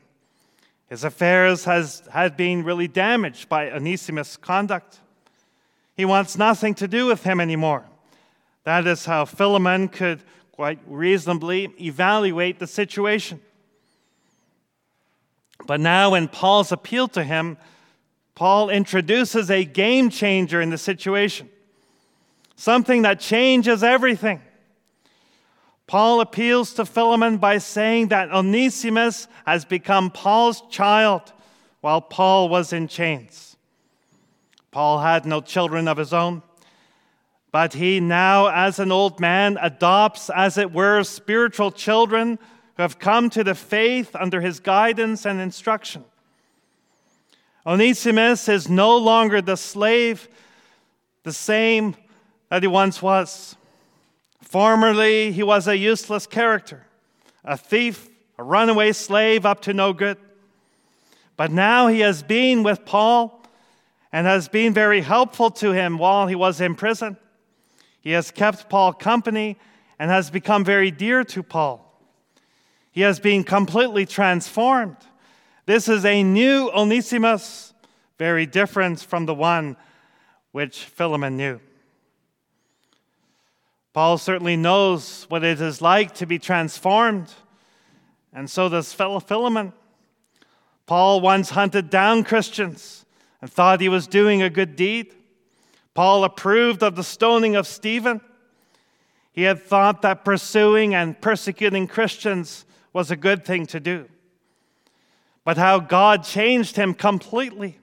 His 0.90 1.02
affairs 1.02 1.64
has, 1.64 2.02
had 2.12 2.36
been 2.36 2.62
really 2.62 2.88
damaged 2.88 3.48
by 3.48 3.70
Onesimus' 3.70 4.36
conduct. 4.36 4.98
He 5.96 6.04
wants 6.04 6.36
nothing 6.36 6.74
to 6.74 6.86
do 6.86 7.06
with 7.06 7.22
him 7.22 7.40
anymore. 7.40 7.86
That 8.64 8.86
is 8.86 9.06
how 9.06 9.24
Philemon 9.24 9.88
could 9.88 10.20
quite 10.52 10.78
reasonably 10.86 11.72
evaluate 11.80 12.58
the 12.58 12.66
situation. 12.66 13.40
But 15.66 15.80
now, 15.80 16.10
when 16.10 16.28
Paul's 16.28 16.70
appeal 16.70 17.08
to 17.08 17.24
him 17.24 17.56
Paul 18.34 18.70
introduces 18.70 19.50
a 19.50 19.64
game 19.64 20.10
changer 20.10 20.60
in 20.60 20.70
the 20.70 20.78
situation, 20.78 21.48
something 22.56 23.02
that 23.02 23.20
changes 23.20 23.82
everything. 23.82 24.40
Paul 25.86 26.20
appeals 26.20 26.74
to 26.74 26.84
Philemon 26.84 27.38
by 27.38 27.58
saying 27.58 28.08
that 28.08 28.30
Onesimus 28.30 29.26
has 29.44 29.64
become 29.64 30.10
Paul's 30.10 30.62
child 30.70 31.32
while 31.80 32.00
Paul 32.00 32.48
was 32.48 32.72
in 32.72 32.86
chains. 32.86 33.56
Paul 34.70 35.00
had 35.00 35.26
no 35.26 35.40
children 35.40 35.88
of 35.88 35.96
his 35.96 36.12
own, 36.12 36.42
but 37.50 37.74
he 37.74 37.98
now, 37.98 38.46
as 38.46 38.78
an 38.78 38.92
old 38.92 39.18
man, 39.18 39.58
adopts, 39.60 40.30
as 40.30 40.56
it 40.56 40.72
were, 40.72 41.02
spiritual 41.02 41.72
children 41.72 42.38
who 42.76 42.82
have 42.82 43.00
come 43.00 43.28
to 43.30 43.42
the 43.42 43.56
faith 43.56 44.14
under 44.14 44.40
his 44.40 44.60
guidance 44.60 45.26
and 45.26 45.40
instruction. 45.40 46.04
Onesimus 47.66 48.48
is 48.48 48.68
no 48.68 48.96
longer 48.96 49.42
the 49.42 49.56
slave, 49.56 50.28
the 51.22 51.32
same 51.32 51.94
that 52.48 52.62
he 52.62 52.68
once 52.68 53.02
was. 53.02 53.56
Formerly, 54.40 55.32
he 55.32 55.42
was 55.42 55.68
a 55.68 55.76
useless 55.76 56.26
character, 56.26 56.86
a 57.44 57.56
thief, 57.56 58.08
a 58.38 58.42
runaway 58.42 58.92
slave 58.92 59.44
up 59.44 59.60
to 59.62 59.74
no 59.74 59.92
good. 59.92 60.16
But 61.36 61.52
now 61.52 61.86
he 61.86 62.00
has 62.00 62.22
been 62.22 62.62
with 62.62 62.84
Paul 62.84 63.42
and 64.12 64.26
has 64.26 64.48
been 64.48 64.74
very 64.74 65.02
helpful 65.02 65.50
to 65.52 65.72
him 65.72 65.98
while 65.98 66.26
he 66.26 66.34
was 66.34 66.60
in 66.60 66.74
prison. 66.74 67.16
He 68.00 68.12
has 68.12 68.30
kept 68.30 68.68
Paul 68.68 68.92
company 68.92 69.56
and 69.98 70.10
has 70.10 70.30
become 70.30 70.64
very 70.64 70.90
dear 70.90 71.22
to 71.24 71.42
Paul. 71.42 71.86
He 72.90 73.02
has 73.02 73.20
been 73.20 73.44
completely 73.44 74.06
transformed. 74.06 74.96
This 75.70 75.88
is 75.88 76.04
a 76.04 76.24
new 76.24 76.68
Onesimus, 76.74 77.74
very 78.18 78.44
different 78.44 78.98
from 78.98 79.26
the 79.26 79.34
one 79.36 79.76
which 80.50 80.82
Philemon 80.82 81.36
knew. 81.36 81.60
Paul 83.92 84.18
certainly 84.18 84.56
knows 84.56 85.26
what 85.28 85.44
it 85.44 85.60
is 85.60 85.80
like 85.80 86.12
to 86.14 86.26
be 86.26 86.40
transformed, 86.40 87.32
and 88.32 88.50
so 88.50 88.68
does 88.68 88.92
Philemon. 88.92 89.72
Paul 90.86 91.20
once 91.20 91.50
hunted 91.50 91.88
down 91.88 92.24
Christians 92.24 93.06
and 93.40 93.48
thought 93.48 93.80
he 93.80 93.88
was 93.88 94.08
doing 94.08 94.42
a 94.42 94.50
good 94.50 94.74
deed. 94.74 95.14
Paul 95.94 96.24
approved 96.24 96.82
of 96.82 96.96
the 96.96 97.04
stoning 97.04 97.54
of 97.54 97.68
Stephen. 97.68 98.20
He 99.32 99.44
had 99.44 99.62
thought 99.62 100.02
that 100.02 100.24
pursuing 100.24 100.96
and 100.96 101.20
persecuting 101.20 101.86
Christians 101.86 102.64
was 102.92 103.12
a 103.12 103.16
good 103.16 103.44
thing 103.44 103.66
to 103.66 103.78
do 103.78 104.08
but 105.44 105.56
how 105.56 105.78
God 105.78 106.24
changed 106.24 106.76
him 106.76 106.94
completely. 106.94 107.78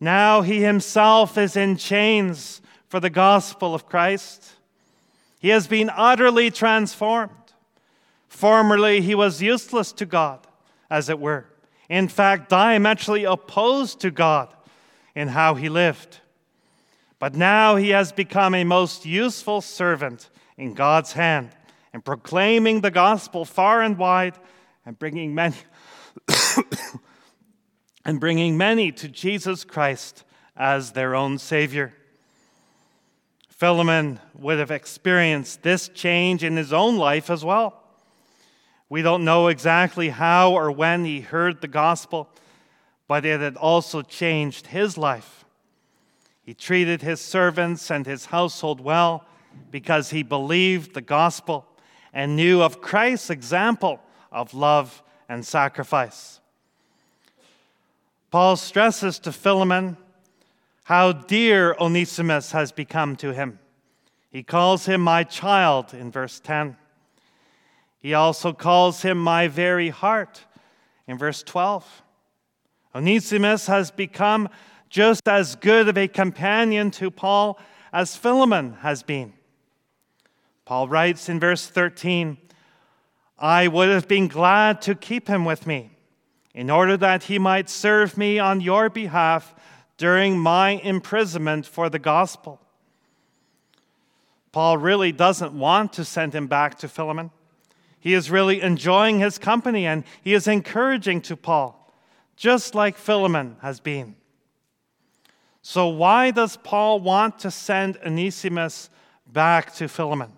Now 0.00 0.42
he 0.42 0.62
himself 0.62 1.38
is 1.38 1.56
in 1.56 1.76
chains 1.76 2.60
for 2.88 3.00
the 3.00 3.10
gospel 3.10 3.74
of 3.74 3.86
Christ. 3.86 4.52
He 5.40 5.48
has 5.48 5.66
been 5.66 5.90
utterly 5.94 6.50
transformed. 6.50 7.30
Formerly, 8.28 9.00
he 9.00 9.14
was 9.14 9.42
useless 9.42 9.92
to 9.92 10.06
God, 10.06 10.46
as 10.90 11.08
it 11.08 11.18
were. 11.18 11.46
In 11.88 12.08
fact, 12.08 12.48
diametrically 12.48 13.24
opposed 13.24 14.00
to 14.00 14.10
God 14.10 14.52
in 15.14 15.28
how 15.28 15.54
he 15.54 15.68
lived. 15.68 16.20
But 17.18 17.34
now 17.34 17.76
he 17.76 17.90
has 17.90 18.10
become 18.10 18.54
a 18.54 18.64
most 18.64 19.06
useful 19.06 19.60
servant 19.60 20.28
in 20.56 20.74
God's 20.74 21.12
hand 21.12 21.50
in 21.94 22.00
proclaiming 22.00 22.80
the 22.80 22.90
gospel 22.90 23.44
far 23.44 23.82
and 23.82 23.98
wide 23.98 24.34
and 24.84 24.98
bringing 24.98 25.34
many 25.34 25.56
and 28.04 28.20
bringing 28.20 28.56
many 28.56 28.92
to 28.92 29.08
Jesus 29.08 29.64
Christ 29.64 30.24
as 30.56 30.92
their 30.92 31.14
own 31.14 31.38
Savior. 31.38 31.94
Philemon 33.48 34.18
would 34.34 34.58
have 34.58 34.70
experienced 34.70 35.62
this 35.62 35.88
change 35.88 36.42
in 36.42 36.56
his 36.56 36.72
own 36.72 36.96
life 36.96 37.30
as 37.30 37.44
well. 37.44 37.82
We 38.88 39.02
don't 39.02 39.24
know 39.24 39.48
exactly 39.48 40.10
how 40.10 40.52
or 40.52 40.70
when 40.70 41.04
he 41.04 41.20
heard 41.20 41.60
the 41.60 41.68
gospel, 41.68 42.28
but 43.08 43.24
it 43.24 43.40
had 43.40 43.56
also 43.56 44.02
changed 44.02 44.66
his 44.66 44.98
life. 44.98 45.44
He 46.42 46.54
treated 46.54 47.02
his 47.02 47.20
servants 47.20 47.90
and 47.90 48.04
his 48.04 48.26
household 48.26 48.80
well 48.80 49.24
because 49.70 50.10
he 50.10 50.22
believed 50.22 50.92
the 50.92 51.00
gospel 51.00 51.66
and 52.12 52.36
knew 52.36 52.60
of 52.60 52.80
Christ's 52.80 53.30
example 53.30 54.00
of 54.30 54.54
love 54.54 55.02
and 55.32 55.46
sacrifice. 55.46 56.40
Paul 58.30 58.54
stresses 58.56 59.18
to 59.20 59.32
Philemon 59.32 59.96
how 60.84 61.12
dear 61.12 61.74
Onesimus 61.80 62.52
has 62.52 62.70
become 62.70 63.16
to 63.16 63.32
him. 63.32 63.58
He 64.30 64.42
calls 64.42 64.84
him 64.84 65.00
my 65.00 65.24
child 65.24 65.94
in 65.94 66.10
verse 66.10 66.38
10. 66.38 66.76
He 67.98 68.12
also 68.12 68.52
calls 68.52 69.00
him 69.00 69.16
my 69.16 69.48
very 69.48 69.88
heart 69.88 70.44
in 71.06 71.16
verse 71.16 71.42
12. 71.42 72.02
Onesimus 72.94 73.68
has 73.68 73.90
become 73.90 74.50
just 74.90 75.26
as 75.28 75.56
good 75.56 75.88
of 75.88 75.96
a 75.96 76.08
companion 76.08 76.90
to 76.90 77.10
Paul 77.10 77.58
as 77.90 78.16
Philemon 78.16 78.74
has 78.80 79.02
been. 79.02 79.32
Paul 80.66 80.88
writes 80.88 81.30
in 81.30 81.40
verse 81.40 81.66
13 81.66 82.36
I 83.42 83.66
would 83.66 83.88
have 83.88 84.06
been 84.06 84.28
glad 84.28 84.80
to 84.82 84.94
keep 84.94 85.26
him 85.26 85.44
with 85.44 85.66
me, 85.66 85.90
in 86.54 86.70
order 86.70 86.96
that 86.96 87.24
he 87.24 87.40
might 87.40 87.68
serve 87.68 88.16
me 88.16 88.38
on 88.38 88.60
your 88.60 88.88
behalf 88.88 89.52
during 89.96 90.38
my 90.38 90.70
imprisonment 90.70 91.66
for 91.66 91.90
the 91.90 91.98
gospel. 91.98 92.60
Paul 94.52 94.78
really 94.78 95.10
doesn't 95.10 95.52
want 95.52 95.92
to 95.94 96.04
send 96.04 96.34
him 96.34 96.46
back 96.46 96.78
to 96.78 96.88
Philemon. 96.88 97.32
He 97.98 98.14
is 98.14 98.30
really 98.30 98.60
enjoying 98.60 99.18
his 99.18 99.38
company 99.38 99.86
and 99.86 100.04
he 100.22 100.34
is 100.34 100.46
encouraging 100.46 101.20
to 101.22 101.36
Paul, 101.36 101.92
just 102.36 102.76
like 102.76 102.96
Philemon 102.96 103.56
has 103.60 103.80
been. 103.80 104.14
So, 105.62 105.88
why 105.88 106.30
does 106.30 106.56
Paul 106.56 107.00
want 107.00 107.40
to 107.40 107.50
send 107.50 107.96
Onesimus 108.04 108.90
back 109.26 109.74
to 109.76 109.88
Philemon? 109.88 110.32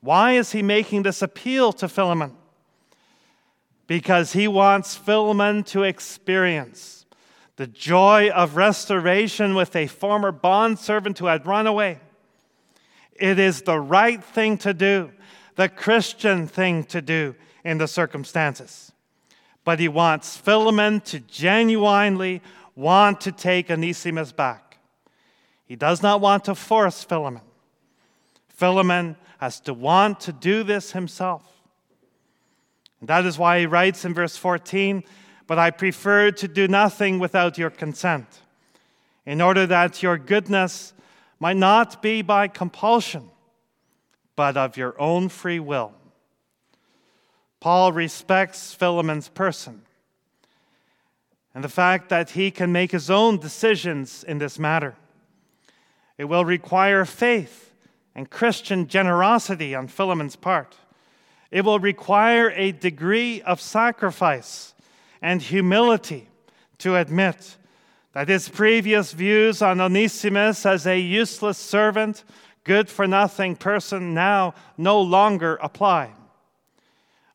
Why 0.00 0.32
is 0.32 0.52
he 0.52 0.62
making 0.62 1.02
this 1.02 1.22
appeal 1.22 1.72
to 1.74 1.88
Philemon? 1.88 2.36
Because 3.86 4.32
he 4.32 4.46
wants 4.46 4.94
Philemon 4.94 5.64
to 5.64 5.82
experience 5.82 7.06
the 7.56 7.66
joy 7.66 8.30
of 8.30 8.56
restoration 8.56 9.54
with 9.54 9.74
a 9.74 9.88
former 9.88 10.30
bondservant 10.30 11.18
who 11.18 11.26
had 11.26 11.44
run 11.44 11.66
away. 11.66 11.98
It 13.12 13.38
is 13.40 13.62
the 13.62 13.80
right 13.80 14.22
thing 14.22 14.58
to 14.58 14.72
do, 14.72 15.10
the 15.56 15.68
Christian 15.68 16.46
thing 16.46 16.84
to 16.84 17.02
do 17.02 17.34
in 17.64 17.78
the 17.78 17.88
circumstances. 17.88 18.92
But 19.64 19.80
he 19.80 19.88
wants 19.88 20.36
Philemon 20.36 21.00
to 21.02 21.18
genuinely 21.18 22.42
want 22.76 23.20
to 23.22 23.32
take 23.32 23.70
Onesimus 23.70 24.30
back. 24.30 24.78
He 25.66 25.74
does 25.74 26.00
not 26.00 26.20
want 26.20 26.44
to 26.44 26.54
force 26.54 27.02
Philemon. 27.02 27.42
Philemon 28.48 29.16
has 29.38 29.60
to 29.60 29.74
want 29.74 30.20
to 30.20 30.32
do 30.32 30.62
this 30.62 30.92
himself. 30.92 31.44
And 33.00 33.08
that 33.08 33.24
is 33.24 33.38
why 33.38 33.60
he 33.60 33.66
writes 33.66 34.04
in 34.04 34.14
verse 34.14 34.36
14, 34.36 35.04
But 35.46 35.58
I 35.58 35.70
prefer 35.70 36.30
to 36.32 36.48
do 36.48 36.68
nothing 36.68 37.18
without 37.18 37.56
your 37.56 37.70
consent, 37.70 38.26
in 39.24 39.40
order 39.40 39.66
that 39.66 40.02
your 40.02 40.18
goodness 40.18 40.92
might 41.40 41.56
not 41.56 42.02
be 42.02 42.22
by 42.22 42.48
compulsion, 42.48 43.30
but 44.34 44.56
of 44.56 44.76
your 44.76 45.00
own 45.00 45.28
free 45.28 45.60
will. 45.60 45.92
Paul 47.60 47.92
respects 47.92 48.74
Philemon's 48.74 49.28
person 49.28 49.82
and 51.54 51.64
the 51.64 51.68
fact 51.68 52.08
that 52.08 52.30
he 52.30 52.50
can 52.50 52.70
make 52.70 52.92
his 52.92 53.10
own 53.10 53.38
decisions 53.38 54.22
in 54.22 54.38
this 54.38 54.58
matter. 54.58 54.94
It 56.16 56.26
will 56.26 56.44
require 56.44 57.04
faith 57.04 57.67
and 58.18 58.28
Christian 58.28 58.88
generosity 58.88 59.76
on 59.76 59.86
Philemon's 59.86 60.34
part. 60.34 60.74
It 61.52 61.64
will 61.64 61.78
require 61.78 62.50
a 62.50 62.72
degree 62.72 63.40
of 63.42 63.60
sacrifice 63.60 64.74
and 65.22 65.40
humility 65.40 66.28
to 66.78 66.96
admit 66.96 67.56
that 68.14 68.26
his 68.26 68.48
previous 68.48 69.12
views 69.12 69.62
on 69.62 69.80
Onesimus 69.80 70.66
as 70.66 70.84
a 70.84 70.98
useless 70.98 71.58
servant, 71.58 72.24
good 72.64 72.88
for 72.88 73.06
nothing 73.06 73.54
person 73.54 74.14
now 74.14 74.52
no 74.76 75.00
longer 75.00 75.56
apply. 75.62 76.10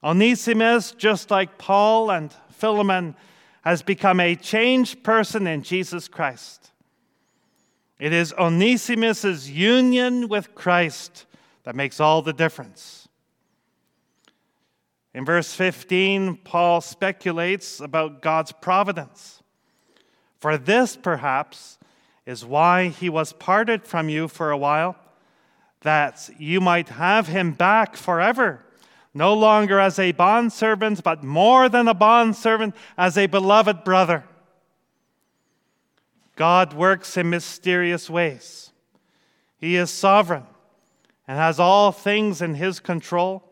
Onesimus, 0.04 0.92
just 0.92 1.32
like 1.32 1.58
Paul 1.58 2.12
and 2.12 2.36
Philemon, 2.50 3.16
has 3.62 3.82
become 3.82 4.20
a 4.20 4.36
changed 4.36 5.02
person 5.02 5.48
in 5.48 5.64
Jesus 5.64 6.10
Christ. 6.10 6.73
It 8.04 8.12
is 8.12 8.34
Onesimus' 8.38 9.48
union 9.48 10.28
with 10.28 10.54
Christ 10.56 11.26
that 11.64 11.74
makes 11.74 12.02
all 12.02 12.22
the 12.22 12.34
difference. 12.34 13.08
In 15.14 15.24
verse 15.24 15.54
15, 15.54 16.36
Paul 16.44 16.82
speculates 16.82 17.80
about 17.80 18.22
God's 18.22 18.52
providence. 18.52 19.42
For 20.38 20.58
this, 20.58 20.98
perhaps, 20.98 21.78
is 22.26 22.44
why 22.44 22.90
he 22.90 23.08
was 23.08 23.32
parted 23.32 23.88
from 23.88 24.10
you 24.10 24.28
for 24.28 24.52
a 24.52 24.58
while, 24.58 24.98
that 25.80 26.30
you 26.38 26.60
might 26.60 26.90
have 26.90 27.30
him 27.30 27.54
back 27.54 27.96
forever, 27.96 28.66
no 29.14 29.34
longer 29.34 29.80
as 29.80 29.98
a 29.98 30.12
bondservant, 30.12 31.02
but 31.06 31.24
more 31.24 31.70
than 31.70 31.88
a 31.88 31.94
bondservant, 31.94 32.76
as 32.98 33.18
a 33.18 33.28
beloved 33.28 33.86
brother. 33.86 34.26
God 36.36 36.74
works 36.74 37.16
in 37.18 37.30
mysterious 37.30 38.10
ways. 38.10 38.72
He 39.58 39.76
is 39.76 39.92
sovereign 39.92 40.46
and 41.28 41.38
has 41.38 41.60
all 41.60 41.92
things 41.92 42.42
in 42.42 42.56
his 42.56 42.80
control. 42.80 43.44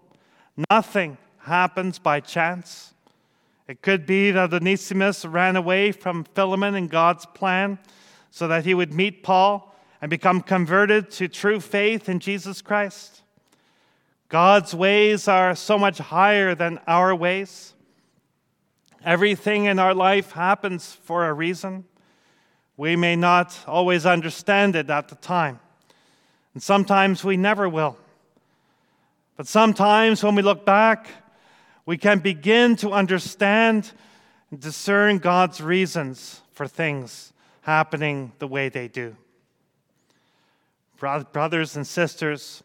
Nothing 0.70 1.18
happens 1.40 2.00
by 2.00 2.20
chance. 2.20 2.94
It 3.68 3.82
could 3.82 4.06
be 4.06 4.32
that 4.32 4.54
Onesimus 4.54 5.24
ran 5.24 5.56
away 5.56 5.92
from 5.92 6.24
Philemon 6.24 6.76
in 6.76 6.88
God's 6.88 7.26
plan 7.26 7.80
so 8.30 8.48
that 8.48 8.66
he 8.66 8.74
would 8.74 8.94
meet 8.94 9.24
Paul 9.24 9.74
and 10.02 10.10
become 10.10 10.42
converted 10.42 11.12
to 11.12 11.28
true 11.28 11.60
faith 11.60 12.10
in 12.10 12.20
Jesus 12.20 12.62
Christ. 12.62 13.22
God's 14.28 14.74
ways 14.74 15.28
are 15.28 15.56
so 15.56 15.78
much 15.78 16.00
higher 16.00 16.56
than 16.56 16.80
our 16.88 17.14
ways. 17.14 17.74
Everything 19.04 19.66
in 19.66 19.78
our 19.78 19.94
life 19.94 20.32
happens 20.32 20.94
for 20.94 21.28
a 21.28 21.34
reason. 21.34 21.86
We 22.82 22.96
may 22.96 23.16
not 23.16 23.56
always 23.68 24.08
understand 24.08 24.76
it 24.76 24.90
at 24.90 25.08
the 25.08 25.14
time, 25.14 25.60
and 26.56 26.64
sometimes 26.64 27.24
we 27.24 27.38
never 27.38 27.70
will. 27.70 27.96
But 29.38 29.46
sometimes 29.46 30.24
when 30.24 30.34
we 30.34 30.42
look 30.42 30.66
back, 30.66 31.08
we 31.86 31.96
can 31.96 32.18
begin 32.18 32.76
to 32.78 32.90
understand 32.90 33.92
and 34.50 34.60
discern 34.60 35.20
God's 35.20 35.62
reasons 35.62 36.42
for 36.54 36.68
things 36.68 37.34
happening 37.62 38.32
the 38.40 38.48
way 38.48 38.68
they 38.68 38.88
do. 38.88 39.16
Brothers 40.98 41.76
and 41.76 41.86
sisters, 41.86 42.64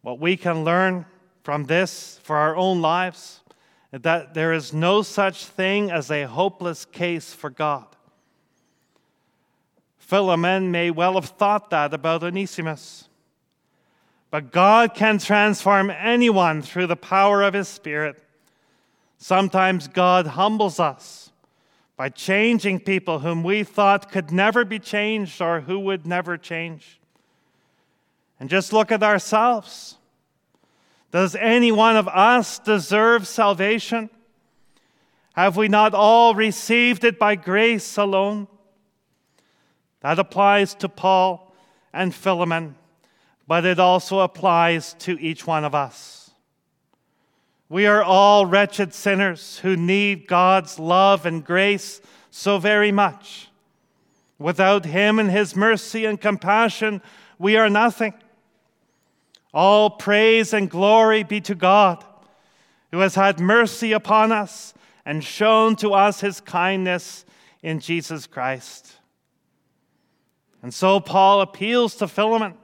what 0.00 0.18
we 0.18 0.38
can 0.38 0.64
learn 0.64 1.04
from 1.42 1.64
this 1.66 2.18
for 2.22 2.36
our 2.36 2.56
own 2.56 2.80
lives 2.80 3.42
is 3.92 4.00
that 4.00 4.32
there 4.32 4.54
is 4.54 4.72
no 4.72 5.02
such 5.02 5.44
thing 5.44 5.90
as 5.90 6.10
a 6.10 6.22
hopeless 6.22 6.86
case 6.86 7.34
for 7.34 7.50
God. 7.50 7.84
Philemon 10.04 10.70
may 10.70 10.90
well 10.90 11.14
have 11.14 11.30
thought 11.30 11.70
that 11.70 11.94
about 11.94 12.22
Onesimus. 12.22 13.08
But 14.30 14.52
God 14.52 14.94
can 14.94 15.16
transform 15.16 15.90
anyone 15.90 16.60
through 16.60 16.88
the 16.88 16.96
power 16.96 17.42
of 17.42 17.54
His 17.54 17.68
Spirit. 17.68 18.22
Sometimes 19.16 19.88
God 19.88 20.26
humbles 20.26 20.78
us 20.78 21.32
by 21.96 22.10
changing 22.10 22.80
people 22.80 23.20
whom 23.20 23.42
we 23.42 23.64
thought 23.64 24.12
could 24.12 24.30
never 24.30 24.62
be 24.62 24.78
changed 24.78 25.40
or 25.40 25.62
who 25.62 25.78
would 25.80 26.06
never 26.06 26.36
change. 26.36 27.00
And 28.38 28.50
just 28.50 28.74
look 28.74 28.92
at 28.92 29.02
ourselves. 29.02 29.96
Does 31.12 31.34
any 31.34 31.72
one 31.72 31.96
of 31.96 32.08
us 32.08 32.58
deserve 32.58 33.26
salvation? 33.26 34.10
Have 35.32 35.56
we 35.56 35.68
not 35.68 35.94
all 35.94 36.34
received 36.34 37.04
it 37.04 37.18
by 37.18 37.36
grace 37.36 37.96
alone? 37.96 38.48
That 40.04 40.18
applies 40.18 40.74
to 40.74 40.88
Paul 40.90 41.50
and 41.90 42.14
Philemon, 42.14 42.74
but 43.48 43.64
it 43.64 43.78
also 43.78 44.20
applies 44.20 44.92
to 44.98 45.18
each 45.18 45.46
one 45.46 45.64
of 45.64 45.74
us. 45.74 46.30
We 47.70 47.86
are 47.86 48.02
all 48.02 48.44
wretched 48.44 48.92
sinners 48.92 49.60
who 49.60 49.76
need 49.76 50.26
God's 50.26 50.78
love 50.78 51.24
and 51.24 51.42
grace 51.42 52.02
so 52.30 52.58
very 52.58 52.92
much. 52.92 53.48
Without 54.38 54.84
Him 54.84 55.18
and 55.18 55.30
His 55.30 55.56
mercy 55.56 56.04
and 56.04 56.20
compassion, 56.20 57.00
we 57.38 57.56
are 57.56 57.70
nothing. 57.70 58.12
All 59.54 59.88
praise 59.88 60.52
and 60.52 60.68
glory 60.68 61.22
be 61.22 61.40
to 61.40 61.54
God, 61.54 62.04
who 62.92 62.98
has 62.98 63.14
had 63.14 63.40
mercy 63.40 63.92
upon 63.92 64.32
us 64.32 64.74
and 65.06 65.24
shown 65.24 65.76
to 65.76 65.94
us 65.94 66.20
His 66.20 66.42
kindness 66.42 67.24
in 67.62 67.80
Jesus 67.80 68.26
Christ. 68.26 68.96
And 70.64 70.74
so 70.74 70.98
Paul 70.98 71.42
appeals 71.42 71.94
to 71.96 72.08
Philemon 72.08 72.54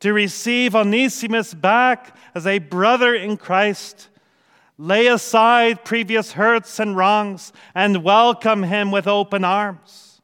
to 0.00 0.12
receive 0.12 0.76
Onesimus 0.76 1.54
back 1.54 2.14
as 2.34 2.46
a 2.46 2.58
brother 2.58 3.14
in 3.14 3.38
Christ 3.38 4.08
Lay 4.80 5.08
aside 5.08 5.84
previous 5.84 6.32
hurts 6.32 6.78
and 6.78 6.96
wrongs 6.96 7.52
and 7.74 8.04
welcome 8.04 8.62
him 8.62 8.92
with 8.92 9.08
open 9.08 9.42
arms. 9.42 10.22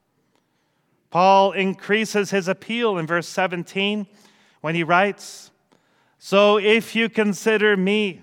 Paul 1.11 1.50
increases 1.50 2.31
his 2.31 2.46
appeal 2.46 2.96
in 2.96 3.05
verse 3.05 3.27
17 3.27 4.07
when 4.61 4.77
he 4.77 4.85
writes, 4.85 5.50
So 6.20 6.57
if 6.57 6.94
you 6.94 7.09
consider 7.09 7.77
me 7.77 8.22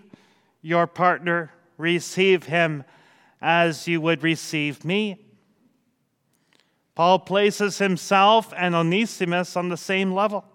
your 0.61 0.87
partner, 0.87 1.51
receive 1.77 2.45
him 2.45 2.85
as 3.41 3.85
you 3.89 3.99
would 3.99 4.23
receive 4.23 4.85
me. 4.85 5.30
Paul 7.01 7.17
places 7.17 7.79
himself 7.79 8.53
and 8.55 8.75
Onesimus 8.75 9.57
on 9.57 9.69
the 9.69 9.75
same 9.75 10.13
level. 10.13 10.45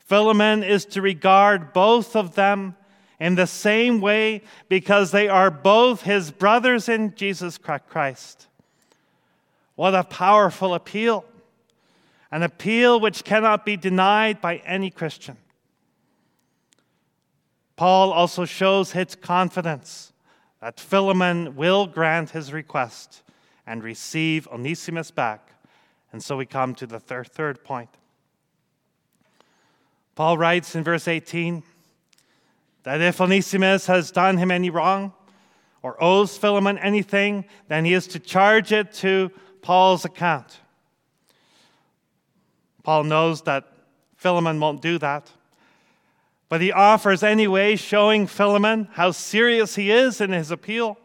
Philemon 0.00 0.64
is 0.64 0.84
to 0.86 1.00
regard 1.00 1.72
both 1.72 2.16
of 2.16 2.34
them 2.34 2.74
in 3.20 3.36
the 3.36 3.46
same 3.46 4.00
way 4.00 4.42
because 4.68 5.12
they 5.12 5.28
are 5.28 5.48
both 5.48 6.02
his 6.02 6.32
brothers 6.32 6.88
in 6.88 7.14
Jesus 7.14 7.58
Christ. 7.58 8.48
What 9.76 9.94
a 9.94 10.02
powerful 10.02 10.74
appeal! 10.74 11.24
An 12.32 12.42
appeal 12.42 12.98
which 12.98 13.22
cannot 13.22 13.64
be 13.64 13.76
denied 13.76 14.40
by 14.40 14.56
any 14.66 14.90
Christian. 14.90 15.36
Paul 17.76 18.12
also 18.12 18.44
shows 18.44 18.90
his 18.90 19.14
confidence 19.14 20.12
that 20.60 20.80
Philemon 20.80 21.54
will 21.54 21.86
grant 21.86 22.30
his 22.30 22.52
request 22.52 23.22
and 23.70 23.84
receive 23.84 24.48
Onesimus 24.48 25.12
back. 25.12 25.52
And 26.10 26.20
so 26.20 26.36
we 26.36 26.44
come 26.44 26.74
to 26.74 26.88
the 26.88 26.98
third, 26.98 27.28
third 27.28 27.62
point. 27.62 27.88
Paul 30.16 30.36
writes 30.36 30.74
in 30.74 30.82
verse 30.82 31.06
18 31.06 31.62
that 32.82 33.00
if 33.00 33.20
Onesimus 33.20 33.86
has 33.86 34.10
done 34.10 34.38
him 34.38 34.50
any 34.50 34.70
wrong 34.70 35.12
or 35.82 35.96
owes 36.02 36.36
Philemon 36.36 36.78
anything, 36.78 37.44
then 37.68 37.84
he 37.84 37.94
is 37.94 38.08
to 38.08 38.18
charge 38.18 38.72
it 38.72 38.92
to 38.94 39.30
Paul's 39.62 40.04
account. 40.04 40.58
Paul 42.82 43.04
knows 43.04 43.42
that 43.42 43.72
Philemon 44.16 44.58
won't 44.58 44.82
do 44.82 44.98
that. 44.98 45.30
But 46.48 46.60
he 46.60 46.72
offers 46.72 47.22
anyway, 47.22 47.76
showing 47.76 48.26
Philemon 48.26 48.88
how 48.94 49.12
serious 49.12 49.76
he 49.76 49.92
is 49.92 50.20
in 50.20 50.32
his 50.32 50.50
appeal. 50.50 50.98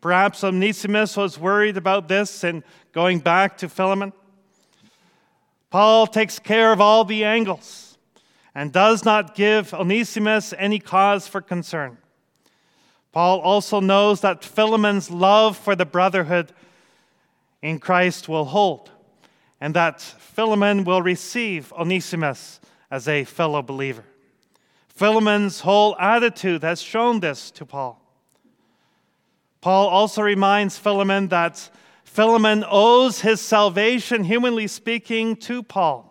Perhaps 0.00 0.44
Onesimus 0.44 1.16
was 1.16 1.38
worried 1.38 1.76
about 1.76 2.08
this 2.08 2.44
and 2.44 2.62
going 2.92 3.18
back 3.18 3.58
to 3.58 3.68
Philemon. 3.68 4.12
Paul 5.70 6.06
takes 6.06 6.38
care 6.38 6.72
of 6.72 6.80
all 6.80 7.04
the 7.04 7.24
angles 7.24 7.98
and 8.54 8.72
does 8.72 9.04
not 9.04 9.34
give 9.34 9.74
Onesimus 9.74 10.54
any 10.56 10.78
cause 10.78 11.26
for 11.26 11.40
concern. 11.40 11.98
Paul 13.12 13.40
also 13.40 13.80
knows 13.80 14.20
that 14.20 14.44
Philemon's 14.44 15.10
love 15.10 15.56
for 15.56 15.74
the 15.74 15.86
brotherhood 15.86 16.52
in 17.62 17.78
Christ 17.78 18.28
will 18.28 18.44
hold, 18.44 18.90
and 19.60 19.74
that 19.74 20.00
Philemon 20.00 20.84
will 20.84 21.02
receive 21.02 21.72
Onesimus 21.72 22.60
as 22.90 23.08
a 23.08 23.24
fellow 23.24 23.62
believer. 23.62 24.04
Philemon's 24.88 25.60
whole 25.60 25.96
attitude 25.98 26.62
has 26.62 26.80
shown 26.80 27.20
this 27.20 27.50
to 27.52 27.66
Paul. 27.66 28.00
Paul 29.60 29.88
also 29.88 30.22
reminds 30.22 30.78
Philemon 30.78 31.28
that 31.28 31.70
Philemon 32.04 32.64
owes 32.68 33.20
his 33.20 33.40
salvation, 33.40 34.24
humanly 34.24 34.66
speaking, 34.66 35.36
to 35.36 35.62
Paul. 35.62 36.04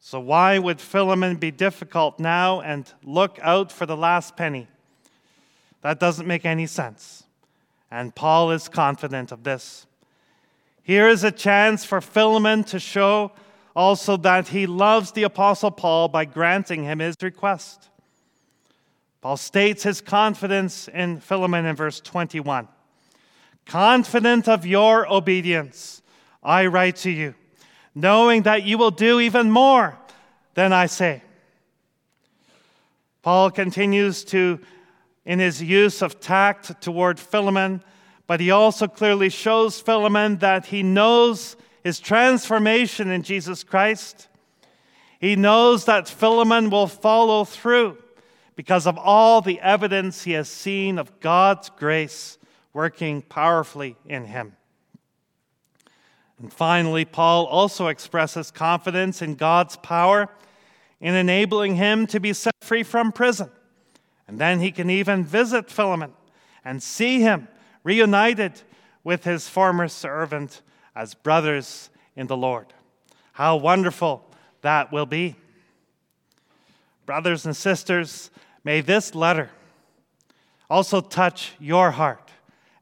So, 0.00 0.20
why 0.20 0.58
would 0.58 0.80
Philemon 0.80 1.36
be 1.36 1.50
difficult 1.50 2.20
now 2.20 2.60
and 2.60 2.90
look 3.02 3.38
out 3.42 3.72
for 3.72 3.86
the 3.86 3.96
last 3.96 4.36
penny? 4.36 4.68
That 5.82 5.98
doesn't 5.98 6.26
make 6.26 6.44
any 6.44 6.66
sense. 6.66 7.24
And 7.90 8.14
Paul 8.14 8.50
is 8.50 8.68
confident 8.68 9.32
of 9.32 9.44
this. 9.44 9.86
Here 10.82 11.08
is 11.08 11.24
a 11.24 11.32
chance 11.32 11.84
for 11.84 12.00
Philemon 12.00 12.64
to 12.64 12.78
show 12.78 13.32
also 13.74 14.16
that 14.18 14.48
he 14.48 14.66
loves 14.66 15.12
the 15.12 15.24
Apostle 15.24 15.70
Paul 15.70 16.08
by 16.08 16.24
granting 16.24 16.84
him 16.84 17.00
his 17.00 17.16
request. 17.22 17.88
Paul 19.26 19.36
states 19.36 19.82
his 19.82 20.00
confidence 20.00 20.86
in 20.86 21.18
Philemon 21.18 21.66
in 21.66 21.74
verse 21.74 21.98
21. 21.98 22.68
Confident 23.64 24.46
of 24.46 24.64
your 24.64 25.12
obedience, 25.12 26.00
I 26.44 26.66
write 26.66 26.94
to 26.98 27.10
you 27.10 27.34
knowing 27.92 28.42
that 28.42 28.62
you 28.62 28.78
will 28.78 28.92
do 28.92 29.18
even 29.18 29.50
more 29.50 29.98
than 30.54 30.72
I 30.72 30.86
say. 30.86 31.24
Paul 33.22 33.50
continues 33.50 34.22
to, 34.26 34.60
in 35.24 35.40
his 35.40 35.60
use 35.60 36.02
of 36.02 36.20
tact 36.20 36.80
toward 36.80 37.18
Philemon, 37.18 37.82
but 38.28 38.38
he 38.38 38.52
also 38.52 38.86
clearly 38.86 39.30
shows 39.30 39.80
Philemon 39.80 40.36
that 40.36 40.66
he 40.66 40.84
knows 40.84 41.56
his 41.82 41.98
transformation 41.98 43.10
in 43.10 43.24
Jesus 43.24 43.64
Christ. 43.64 44.28
He 45.18 45.34
knows 45.34 45.84
that 45.86 46.08
Philemon 46.08 46.70
will 46.70 46.86
follow 46.86 47.44
through 47.44 47.98
because 48.56 48.86
of 48.86 48.98
all 48.98 49.40
the 49.40 49.60
evidence 49.60 50.24
he 50.24 50.32
has 50.32 50.48
seen 50.48 50.98
of 50.98 51.20
God's 51.20 51.70
grace 51.70 52.38
working 52.72 53.22
powerfully 53.22 53.96
in 54.06 54.24
him. 54.24 54.56
And 56.38 56.52
finally, 56.52 57.04
Paul 57.04 57.46
also 57.46 57.86
expresses 57.86 58.50
confidence 58.50 59.22
in 59.22 59.36
God's 59.36 59.76
power 59.76 60.28
in 61.00 61.14
enabling 61.14 61.76
him 61.76 62.06
to 62.08 62.20
be 62.20 62.32
set 62.32 62.54
free 62.60 62.82
from 62.82 63.12
prison. 63.12 63.50
And 64.28 64.38
then 64.38 64.60
he 64.60 64.72
can 64.72 64.90
even 64.90 65.24
visit 65.24 65.70
Philemon 65.70 66.12
and 66.64 66.82
see 66.82 67.20
him 67.20 67.48
reunited 67.84 68.62
with 69.04 69.24
his 69.24 69.48
former 69.48 69.88
servant 69.88 70.62
as 70.94 71.14
brothers 71.14 71.90
in 72.16 72.26
the 72.26 72.36
Lord. 72.36 72.72
How 73.32 73.56
wonderful 73.56 74.28
that 74.62 74.92
will 74.92 75.06
be. 75.06 75.36
Brothers 77.04 77.46
and 77.46 77.54
sisters, 77.54 78.30
may 78.66 78.80
this 78.80 79.14
letter 79.14 79.48
also 80.68 81.00
touch 81.00 81.52
your 81.60 81.92
heart 81.92 82.32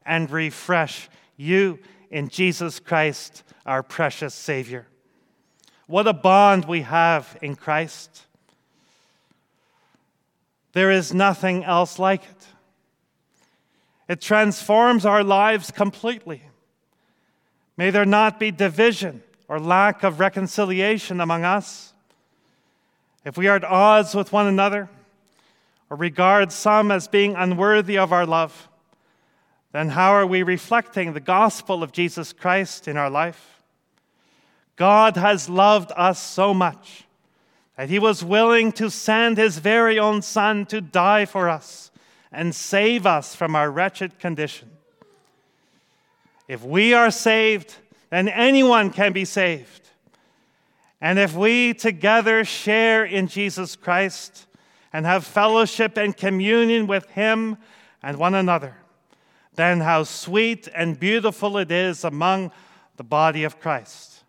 and 0.03 0.31
refresh 0.31 1.07
you 1.37 1.77
in 2.09 2.27
Jesus 2.27 2.79
Christ, 2.79 3.43
our 3.67 3.83
precious 3.83 4.33
Savior. 4.33 4.87
What 5.85 6.07
a 6.07 6.13
bond 6.13 6.65
we 6.65 6.81
have 6.81 7.37
in 7.39 7.55
Christ. 7.55 8.23
There 10.73 10.89
is 10.89 11.13
nothing 11.13 11.63
else 11.63 11.99
like 11.99 12.23
it. 12.23 12.47
It 14.09 14.21
transforms 14.21 15.05
our 15.05 15.23
lives 15.23 15.69
completely. 15.69 16.41
May 17.77 17.91
there 17.91 18.05
not 18.05 18.39
be 18.39 18.49
division 18.49 19.21
or 19.47 19.59
lack 19.59 20.01
of 20.01 20.19
reconciliation 20.19 21.21
among 21.21 21.43
us. 21.43 21.93
If 23.23 23.37
we 23.37 23.47
are 23.47 23.57
at 23.57 23.63
odds 23.63 24.15
with 24.15 24.31
one 24.31 24.47
another 24.47 24.89
or 25.89 25.97
regard 25.97 26.51
some 26.51 26.91
as 26.91 27.07
being 27.07 27.35
unworthy 27.35 27.97
of 27.97 28.11
our 28.11 28.25
love, 28.25 28.69
then 29.71 29.89
how 29.89 30.11
are 30.11 30.25
we 30.25 30.41
reflecting 30.41 31.13
the 31.13 31.19
gospel 31.19 31.83
of 31.83 31.91
Jesus 31.91 32.31
Christ 32.31 32.87
in 32.87 32.97
our 32.97 33.09
life? 33.09 33.61
God 34.75 35.17
has 35.17 35.49
loved 35.49 35.91
us 35.95 36.21
so 36.21 36.53
much 36.53 37.05
that 37.77 37.89
he 37.89 37.99
was 37.99 38.23
willing 38.23 38.71
to 38.73 38.89
send 38.89 39.37
his 39.37 39.57
very 39.57 39.99
own 39.99 40.21
Son 40.21 40.65
to 40.67 40.81
die 40.81 41.25
for 41.25 41.49
us 41.49 41.91
and 42.31 42.55
save 42.55 43.05
us 43.05 43.35
from 43.35 43.55
our 43.55 43.69
wretched 43.69 44.17
condition. 44.19 44.69
If 46.47 46.63
we 46.63 46.93
are 46.93 47.11
saved, 47.11 47.75
then 48.09 48.27
anyone 48.27 48.91
can 48.91 49.13
be 49.13 49.25
saved. 49.25 49.89
And 51.01 51.19
if 51.19 51.35
we 51.35 51.73
together 51.73 52.45
share 52.45 53.03
in 53.03 53.27
Jesus 53.27 53.75
Christ 53.75 54.47
and 54.95 55.05
have 55.05 55.25
fellowship 55.25 55.97
and 55.97 56.15
communion 56.15 56.87
with 56.87 57.05
him 57.09 57.57
and 58.01 58.15
one 58.15 58.33
another, 58.33 58.77
then 59.55 59.81
how 59.81 60.03
sweet 60.03 60.69
and 60.73 60.97
beautiful 60.97 61.57
it 61.57 61.69
is 61.69 62.05
among 62.05 62.49
the 62.95 63.03
body 63.03 63.43
of 63.43 63.59
Christ. 63.59 64.23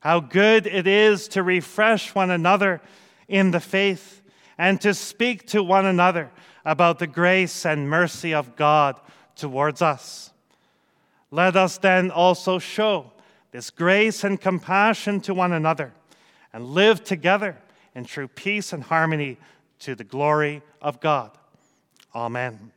How 0.00 0.20
good 0.20 0.66
it 0.66 0.86
is 0.86 1.28
to 1.28 1.42
refresh 1.42 2.14
one 2.14 2.30
another 2.30 2.80
in 3.28 3.50
the 3.50 3.60
faith 3.60 4.22
and 4.56 4.80
to 4.80 4.94
speak 4.94 5.46
to 5.48 5.62
one 5.62 5.84
another 5.84 6.30
about 6.64 7.00
the 7.00 7.06
grace 7.06 7.66
and 7.66 7.90
mercy 7.90 8.32
of 8.32 8.56
God 8.56 8.98
towards 9.36 9.82
us. 9.82 10.32
Let 11.30 11.54
us 11.54 11.76
then 11.76 12.10
also 12.10 12.58
show 12.58 13.12
this 13.50 13.68
grace 13.68 14.24
and 14.24 14.40
compassion 14.40 15.20
to 15.20 15.34
one 15.34 15.52
another 15.52 15.92
and 16.54 16.64
live 16.64 17.04
together 17.04 17.58
in 17.94 18.06
true 18.06 18.28
peace 18.28 18.72
and 18.72 18.84
harmony 18.84 19.36
to 19.80 19.94
the 19.94 20.04
glory 20.04 20.62
of 20.80 21.00
God. 21.00 21.30
Amen. 22.14 22.72